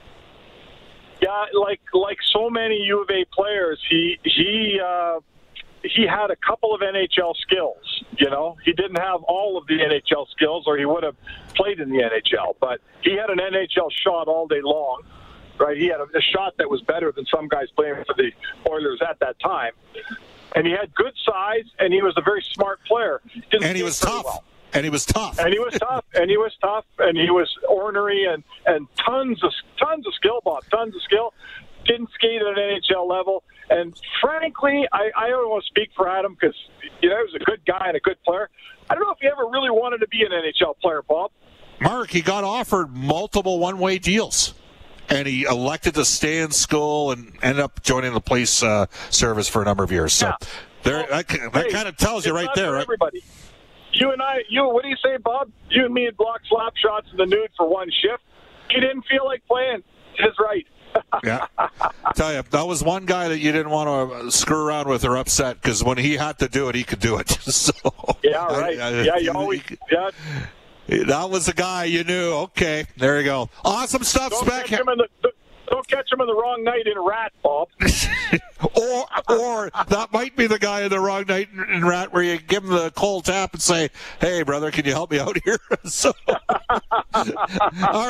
Like 1.53 1.81
like 1.93 2.17
so 2.31 2.49
many 2.49 2.77
U 2.83 3.01
of 3.01 3.09
A 3.09 3.25
players, 3.33 3.79
he 3.89 4.17
he 4.23 4.79
uh, 4.83 5.19
he 5.83 6.05
had 6.07 6.31
a 6.31 6.35
couple 6.35 6.73
of 6.73 6.81
NHL 6.81 7.35
skills. 7.37 8.03
You 8.17 8.29
know, 8.29 8.57
he 8.63 8.73
didn't 8.73 8.97
have 8.97 9.23
all 9.23 9.57
of 9.57 9.67
the 9.67 9.75
NHL 9.75 10.27
skills, 10.29 10.65
or 10.67 10.77
he 10.77 10.85
would 10.85 11.03
have 11.03 11.15
played 11.55 11.79
in 11.79 11.89
the 11.89 11.97
NHL. 11.99 12.55
But 12.59 12.81
he 13.01 13.11
had 13.11 13.29
an 13.29 13.39
NHL 13.39 13.91
shot 13.91 14.27
all 14.27 14.47
day 14.47 14.61
long. 14.61 15.01
Right, 15.59 15.77
he 15.77 15.85
had 15.85 15.99
a, 15.99 16.07
a 16.17 16.21
shot 16.21 16.57
that 16.57 16.67
was 16.67 16.81
better 16.81 17.11
than 17.11 17.25
some 17.27 17.47
guys 17.47 17.67
playing 17.75 18.03
for 18.07 18.15
the 18.15 18.31
Oilers 18.67 19.01
at 19.07 19.19
that 19.19 19.39
time, 19.39 19.73
and 20.55 20.65
he 20.65 20.73
had 20.73 20.93
good 20.95 21.13
size, 21.23 21.65
and 21.77 21.93
he 21.93 22.01
was 22.01 22.15
a 22.17 22.21
very 22.21 22.43
smart 22.53 22.83
player. 22.85 23.21
Didn't 23.51 23.63
and 23.63 23.77
he 23.77 23.83
was 23.83 23.99
tough. 23.99 24.25
Well. 24.25 24.43
And 24.73 24.83
he 24.83 24.89
was 24.89 25.05
tough. 25.05 25.39
And 25.39 25.53
he 25.53 25.59
was 25.59 25.73
tough. 25.79 26.05
And 26.13 26.29
he 26.29 26.37
was 26.37 26.55
tough. 26.61 26.85
And 26.99 27.17
he 27.17 27.29
was 27.29 27.49
ornery 27.67 28.25
and 28.25 28.43
and 28.65 28.87
tons 29.05 29.43
of 29.43 29.51
tons 29.79 30.07
of 30.07 30.13
skill, 30.15 30.41
Bob. 30.43 30.63
Tons 30.71 30.95
of 30.95 31.01
skill. 31.03 31.33
Didn't 31.85 32.09
skate 32.13 32.41
at 32.41 32.47
an 32.47 32.55
NHL 32.55 33.07
level. 33.07 33.43
And 33.69 33.93
frankly, 34.21 34.87
I, 34.91 35.11
I 35.15 35.29
don't 35.29 35.49
want 35.49 35.63
to 35.63 35.67
speak 35.67 35.89
for 35.95 36.09
Adam 36.09 36.35
because 36.39 36.55
you 37.01 37.09
know 37.09 37.17
he 37.17 37.23
was 37.23 37.41
a 37.41 37.43
good 37.43 37.61
guy 37.65 37.87
and 37.87 37.97
a 37.97 37.99
good 37.99 38.21
player. 38.23 38.49
I 38.89 38.95
don't 38.95 39.03
know 39.03 39.11
if 39.11 39.19
he 39.19 39.27
ever 39.27 39.45
really 39.49 39.69
wanted 39.69 39.99
to 39.99 40.07
be 40.07 40.23
an 40.23 40.31
NHL 40.31 40.77
player, 40.79 41.01
Bob. 41.01 41.31
Mark, 41.79 42.09
he 42.11 42.21
got 42.21 42.43
offered 42.43 42.95
multiple 42.95 43.59
one-way 43.59 43.97
deals 43.97 44.53
and 45.09 45.27
he 45.27 45.43
elected 45.43 45.95
to 45.95 46.05
stay 46.05 46.39
in 46.39 46.51
school 46.51 47.11
and 47.11 47.33
ended 47.41 47.61
up 47.61 47.81
joining 47.83 48.13
the 48.13 48.21
police 48.21 48.63
uh, 48.63 48.85
service 49.09 49.47
for 49.47 49.61
a 49.61 49.65
number 49.65 49.83
of 49.83 49.91
years. 49.91 50.13
So 50.13 50.27
yeah. 50.27 50.35
there, 50.83 51.07
that, 51.09 51.27
that 51.27 51.65
hey, 51.65 51.71
kind 51.71 51.87
of 51.87 51.97
tells 51.97 52.25
you 52.25 52.33
right 52.33 52.49
there, 52.55 52.73
right? 52.73 52.81
Everybody. 52.81 53.23
You 53.93 54.11
and 54.11 54.21
I, 54.21 54.43
you, 54.49 54.67
what 54.67 54.83
do 54.83 54.89
you 54.89 54.97
say, 55.03 55.17
Bob? 55.17 55.51
You 55.69 55.85
and 55.85 55.93
me 55.93 56.05
had 56.05 56.17
block 56.17 56.41
slap 56.49 56.73
shots 56.75 57.07
in 57.11 57.17
the 57.17 57.25
nude 57.25 57.51
for 57.55 57.67
one 57.69 57.89
shift. 57.89 58.23
He 58.69 58.79
didn't 58.79 59.03
feel 59.03 59.25
like 59.25 59.45
playing. 59.47 59.83
His 60.17 60.31
right. 60.39 60.65
yeah, 61.23 61.47
tell 62.13 62.31
you 62.31 62.43
that 62.51 62.67
was 62.67 62.83
one 62.83 63.07
guy 63.07 63.27
that 63.27 63.39
you 63.39 63.51
didn't 63.51 63.71
want 63.71 63.87
to 63.87 64.15
uh, 64.15 64.29
screw 64.29 64.63
around 64.63 64.87
with 64.87 65.03
or 65.03 65.17
upset 65.17 65.59
because 65.59 65.83
when 65.83 65.97
he 65.97 66.15
had 66.17 66.37
to 66.37 66.47
do 66.47 66.69
it, 66.69 66.75
he 66.75 66.83
could 66.83 66.99
do 66.99 67.17
it. 67.17 67.29
so 67.41 67.73
yeah, 68.23 68.45
right. 68.45 68.79
I, 68.79 68.87
I, 68.89 69.01
yeah, 69.01 69.17
you 69.17 69.31
always 69.31 69.63
yeah. 69.91 70.11
That 70.87 71.31
was 71.31 71.47
the 71.47 71.53
guy 71.53 71.85
you 71.85 72.03
knew. 72.03 72.33
Okay, 72.33 72.85
there 72.97 73.17
you 73.17 73.25
go. 73.25 73.49
Awesome 73.65 74.03
stuff, 74.03 74.31
don't 74.31 74.45
Spec. 74.45 74.65
Catch 74.65 74.81
him 74.81 74.89
in 74.89 74.99
the, 74.99 75.31
don't 75.73 75.87
catch 75.87 76.11
him 76.11 76.21
in 76.21 76.27
the 76.27 76.35
wrong 76.35 76.63
night 76.63 76.85
in 76.85 76.99
Rat, 77.01 77.33
Bob. 77.41 77.67
or, 78.75 79.05
or 79.27 79.71
that 79.87 80.09
might 80.13 80.35
be 80.35 80.45
the 80.45 80.59
guy 80.59 80.81
in 80.81 80.89
the 80.89 80.99
wrong 80.99 81.25
night 81.27 81.49
in 81.51 81.83
Rat, 81.83 82.13
where 82.13 82.21
you 82.21 82.37
give 82.37 82.63
him 82.63 82.69
the 82.69 82.91
cold 82.91 83.25
tap 83.25 83.53
and 83.53 83.61
say, 83.61 83.89
"Hey, 84.21 84.43
brother, 84.43 84.69
can 84.69 84.85
you 84.85 84.91
help 84.91 85.09
me 85.09 85.19
out 85.19 85.35
here?" 85.43 85.57
so, 85.85 86.13
all 86.27 87.25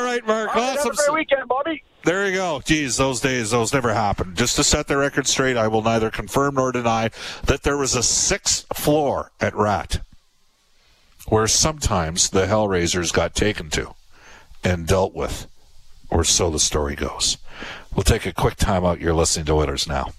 right, 0.04 0.26
Mark. 0.26 0.54
All 0.54 0.62
right, 0.62 0.78
awesome. 0.78 0.90
Have 0.90 0.92
a 0.92 1.10
great 1.10 1.14
weekend, 1.14 1.48
Bobby. 1.48 1.82
There 2.04 2.28
you 2.28 2.34
go. 2.34 2.60
Geez, 2.62 2.98
those 2.98 3.22
days, 3.22 3.50
those 3.50 3.72
never 3.72 3.94
happened. 3.94 4.36
Just 4.36 4.56
to 4.56 4.64
set 4.64 4.86
the 4.86 4.98
record 4.98 5.26
straight, 5.26 5.56
I 5.56 5.68
will 5.68 5.82
neither 5.82 6.10
confirm 6.10 6.56
nor 6.56 6.70
deny 6.70 7.10
that 7.44 7.62
there 7.62 7.78
was 7.78 7.94
a 7.94 8.02
sixth 8.02 8.66
floor 8.76 9.32
at 9.40 9.54
Rat 9.54 10.00
where 11.28 11.46
sometimes 11.46 12.28
the 12.28 12.44
Hellraisers 12.44 13.10
got 13.10 13.34
taken 13.34 13.70
to 13.70 13.94
and 14.62 14.86
dealt 14.86 15.14
with, 15.14 15.46
or 16.10 16.24
so 16.24 16.50
the 16.50 16.58
story 16.58 16.94
goes. 16.94 17.38
We'll 17.94 18.02
take 18.02 18.26
a 18.26 18.32
quick 18.32 18.56
time 18.56 18.84
out. 18.84 19.00
You're 19.00 19.14
listening 19.14 19.46
to 19.46 19.52
Oilers 19.52 19.86
Now. 19.86 20.10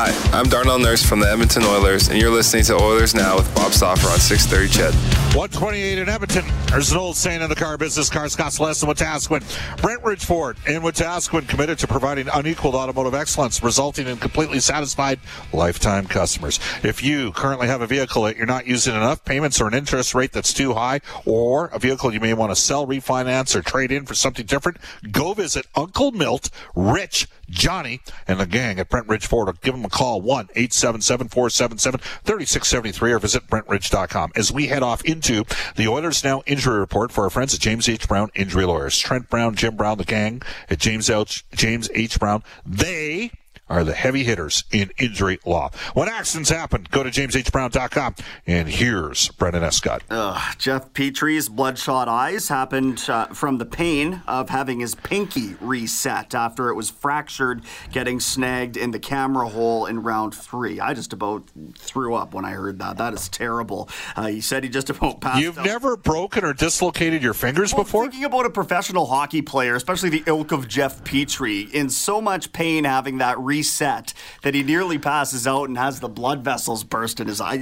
Hi, 0.00 0.12
I'm 0.32 0.44
Darnell 0.44 0.78
Nurse 0.78 1.04
from 1.04 1.18
the 1.18 1.28
Edmonton 1.28 1.64
Oilers, 1.64 2.08
and 2.08 2.20
you're 2.20 2.30
listening 2.30 2.62
to 2.66 2.76
Oilers 2.76 3.16
Now 3.16 3.36
with 3.36 3.52
Bob 3.52 3.72
Stauffer 3.72 4.06
on 4.06 4.20
630 4.20 4.68
CHED. 4.68 5.18
128 5.34 5.98
in 5.98 6.08
Edmonton. 6.08 6.44
There's 6.68 6.92
an 6.92 6.98
old 6.98 7.16
saying 7.16 7.42
in 7.42 7.48
the 7.48 7.56
car 7.56 7.76
business, 7.76 8.08
cars 8.08 8.36
cost 8.36 8.60
less 8.60 8.80
than 8.80 8.88
Wetaskiwin. 8.88 9.40
Brentridge 9.78 10.24
Ford 10.24 10.56
in 10.68 10.82
Wetaskiwin 10.82 11.48
committed 11.48 11.80
to 11.80 11.88
providing 11.88 12.28
unequaled 12.32 12.76
automotive 12.76 13.12
excellence, 13.12 13.60
resulting 13.60 14.06
in 14.06 14.18
completely 14.18 14.60
satisfied 14.60 15.18
lifetime 15.52 16.06
customers. 16.06 16.60
If 16.84 17.02
you 17.02 17.32
currently 17.32 17.66
have 17.66 17.80
a 17.80 17.86
vehicle 17.88 18.22
that 18.22 18.36
you're 18.36 18.46
not 18.46 18.68
using 18.68 18.94
enough, 18.94 19.24
payments 19.24 19.60
or 19.60 19.66
an 19.66 19.74
interest 19.74 20.14
rate 20.14 20.30
that's 20.30 20.52
too 20.52 20.74
high, 20.74 21.00
or 21.24 21.66
a 21.72 21.80
vehicle 21.80 22.14
you 22.14 22.20
may 22.20 22.34
want 22.34 22.52
to 22.52 22.56
sell, 22.56 22.86
refinance, 22.86 23.56
or 23.56 23.62
trade 23.62 23.90
in 23.90 24.06
for 24.06 24.14
something 24.14 24.46
different, 24.46 24.78
go 25.10 25.34
visit 25.34 25.66
Uncle 25.74 26.12
Milt, 26.12 26.50
Rich, 26.76 27.26
Johnny, 27.48 28.00
and 28.26 28.40
the 28.40 28.46
gang 28.46 28.78
at 28.78 28.88
Brentridge 28.88 29.26
Ford. 29.26 29.60
Give 29.60 29.74
them 29.74 29.84
a 29.84 29.88
call, 29.88 30.22
1-877-477-3673 30.22 33.10
or 33.10 33.18
visit 33.18 33.46
BrentRidge.com. 33.46 34.32
As 34.36 34.52
we 34.52 34.68
head 34.68 34.82
off 34.82 35.04
into 35.04 35.44
the 35.76 35.88
Oilers 35.88 36.24
Now 36.24 36.42
injury 36.46 36.78
report 36.78 37.12
for 37.12 37.24
our 37.24 37.30
friends 37.30 37.54
at 37.54 37.60
James 37.60 37.88
H. 37.88 38.08
Brown 38.08 38.30
Injury 38.34 38.64
Lawyers. 38.64 38.98
Trent 38.98 39.30
Brown, 39.30 39.54
Jim 39.54 39.76
Brown, 39.76 39.98
the 39.98 40.04
gang 40.04 40.42
at 40.68 40.78
James 40.78 41.08
H. 41.10 41.44
James 41.52 41.88
H. 41.94 42.18
Brown. 42.18 42.42
They 42.66 43.30
are 43.68 43.84
the 43.84 43.92
heavy 43.94 44.24
hitters 44.24 44.64
in 44.72 44.90
injury 44.98 45.38
law. 45.44 45.70
When 45.94 46.08
accidents 46.08 46.50
happen, 46.50 46.86
go 46.90 47.02
to 47.02 47.10
jameshbrown.com. 47.10 48.14
And 48.46 48.68
here's 48.68 49.28
Brendan 49.28 49.62
Escott. 49.62 50.02
Ugh, 50.10 50.54
Jeff 50.58 50.92
Petry's 50.92 51.48
bloodshot 51.48 52.08
eyes 52.08 52.48
happened 52.48 53.04
uh, 53.08 53.26
from 53.26 53.58
the 53.58 53.66
pain 53.66 54.22
of 54.26 54.48
having 54.50 54.80
his 54.80 54.94
pinky 54.94 55.54
reset 55.60 56.34
after 56.34 56.68
it 56.68 56.74
was 56.74 56.90
fractured, 56.90 57.62
getting 57.92 58.20
snagged 58.20 58.76
in 58.76 58.90
the 58.90 58.98
camera 58.98 59.48
hole 59.48 59.86
in 59.86 60.02
round 60.02 60.34
three. 60.34 60.80
I 60.80 60.94
just 60.94 61.12
about 61.12 61.44
threw 61.76 62.14
up 62.14 62.34
when 62.34 62.44
I 62.44 62.52
heard 62.52 62.78
that. 62.78 62.96
That 62.96 63.14
is 63.14 63.28
terrible. 63.28 63.88
Uh, 64.16 64.28
he 64.28 64.40
said 64.40 64.64
he 64.64 64.70
just 64.70 64.90
about 64.90 65.20
passed 65.20 65.42
You've 65.42 65.58
out. 65.58 65.66
never 65.66 65.96
broken 65.96 66.44
or 66.44 66.54
dislocated 66.54 67.22
your 67.22 67.34
fingers 67.34 67.74
well, 67.74 67.84
before? 67.84 68.04
Thinking 68.04 68.24
about 68.24 68.46
a 68.46 68.50
professional 68.50 69.06
hockey 69.06 69.42
player, 69.42 69.74
especially 69.74 70.08
the 70.08 70.22
ilk 70.26 70.52
of 70.52 70.68
Jeff 70.68 71.04
Petry, 71.04 71.70
in 71.72 71.90
so 71.90 72.20
much 72.20 72.52
pain 72.52 72.84
having 72.84 73.18
that 73.18 73.38
reset 73.38 73.57
reset 73.58 74.14
that 74.42 74.54
he 74.54 74.62
nearly 74.62 74.98
passes 74.98 75.46
out 75.46 75.68
and 75.68 75.76
has 75.76 75.98
the 75.98 76.08
blood 76.08 76.44
vessels 76.44 76.84
burst 76.84 77.18
in 77.18 77.26
his 77.26 77.40
eye. 77.40 77.58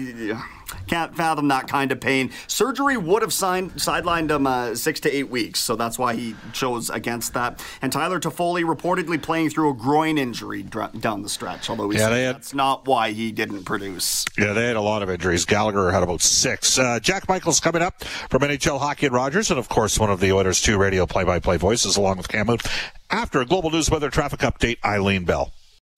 Can't 0.88 1.16
fathom 1.16 1.48
that 1.48 1.68
kind 1.68 1.92
of 1.92 2.00
pain. 2.00 2.32
Surgery 2.48 2.96
would 2.96 3.22
have 3.22 3.32
signed, 3.32 3.72
sidelined 3.74 4.30
him 4.30 4.46
uh, 4.46 4.74
six 4.74 5.00
to 5.00 5.16
eight 5.16 5.30
weeks, 5.30 5.61
so 5.61 5.76
that's 5.76 5.98
why 5.98 6.14
he 6.14 6.35
chose 6.52 6.90
against 6.90 7.35
that. 7.35 7.64
And 7.80 7.92
Tyler 7.92 8.18
Toffoli 8.18 8.62
reportedly 8.62 9.20
playing 9.20 9.50
through 9.50 9.70
a 9.70 9.74
groin 9.74 10.18
injury 10.18 10.62
dr- 10.64 11.00
down 11.00 11.22
the 11.22 11.28
stretch, 11.28 11.70
although 11.70 11.90
yeah, 11.92 12.09
had, 12.09 12.35
that's 12.35 12.52
not 12.52 12.87
why 12.87 13.12
he 13.12 13.32
didn't 13.32 13.64
produce. 13.64 14.24
Yeah, 14.37 14.52
they 14.52 14.66
had 14.66 14.76
a 14.76 14.80
lot 14.80 15.02
of 15.02 15.09
injuries. 15.09 15.44
Gallagher 15.44 15.92
had 15.92 16.02
about 16.02 16.20
six. 16.20 16.78
Uh, 16.78 16.98
Jack 17.00 17.28
Michaels 17.28 17.61
coming 17.61 17.82
up 17.82 18.02
from 18.04 18.42
NHL 18.42 18.80
Hockey 18.80 19.06
and 19.06 19.14
Rogers, 19.14 19.50
and 19.50 19.59
of 19.59 19.68
course, 19.68 19.98
one 19.98 20.11
of 20.11 20.20
the 20.20 20.32
Oilers' 20.32 20.61
two 20.61 20.78
radio 20.78 21.06
play-by-play 21.06 21.56
voices, 21.59 21.96
along 21.96 22.18
with 22.18 22.28
Camus. 22.28 22.61
After 23.09 23.40
a 23.40 23.46
global 23.46 23.70
news 23.70 23.88
weather 23.88 24.11
traffic 24.11 24.40
update, 24.40 24.78
Eileen 24.85 25.24
Bell. 25.24 25.52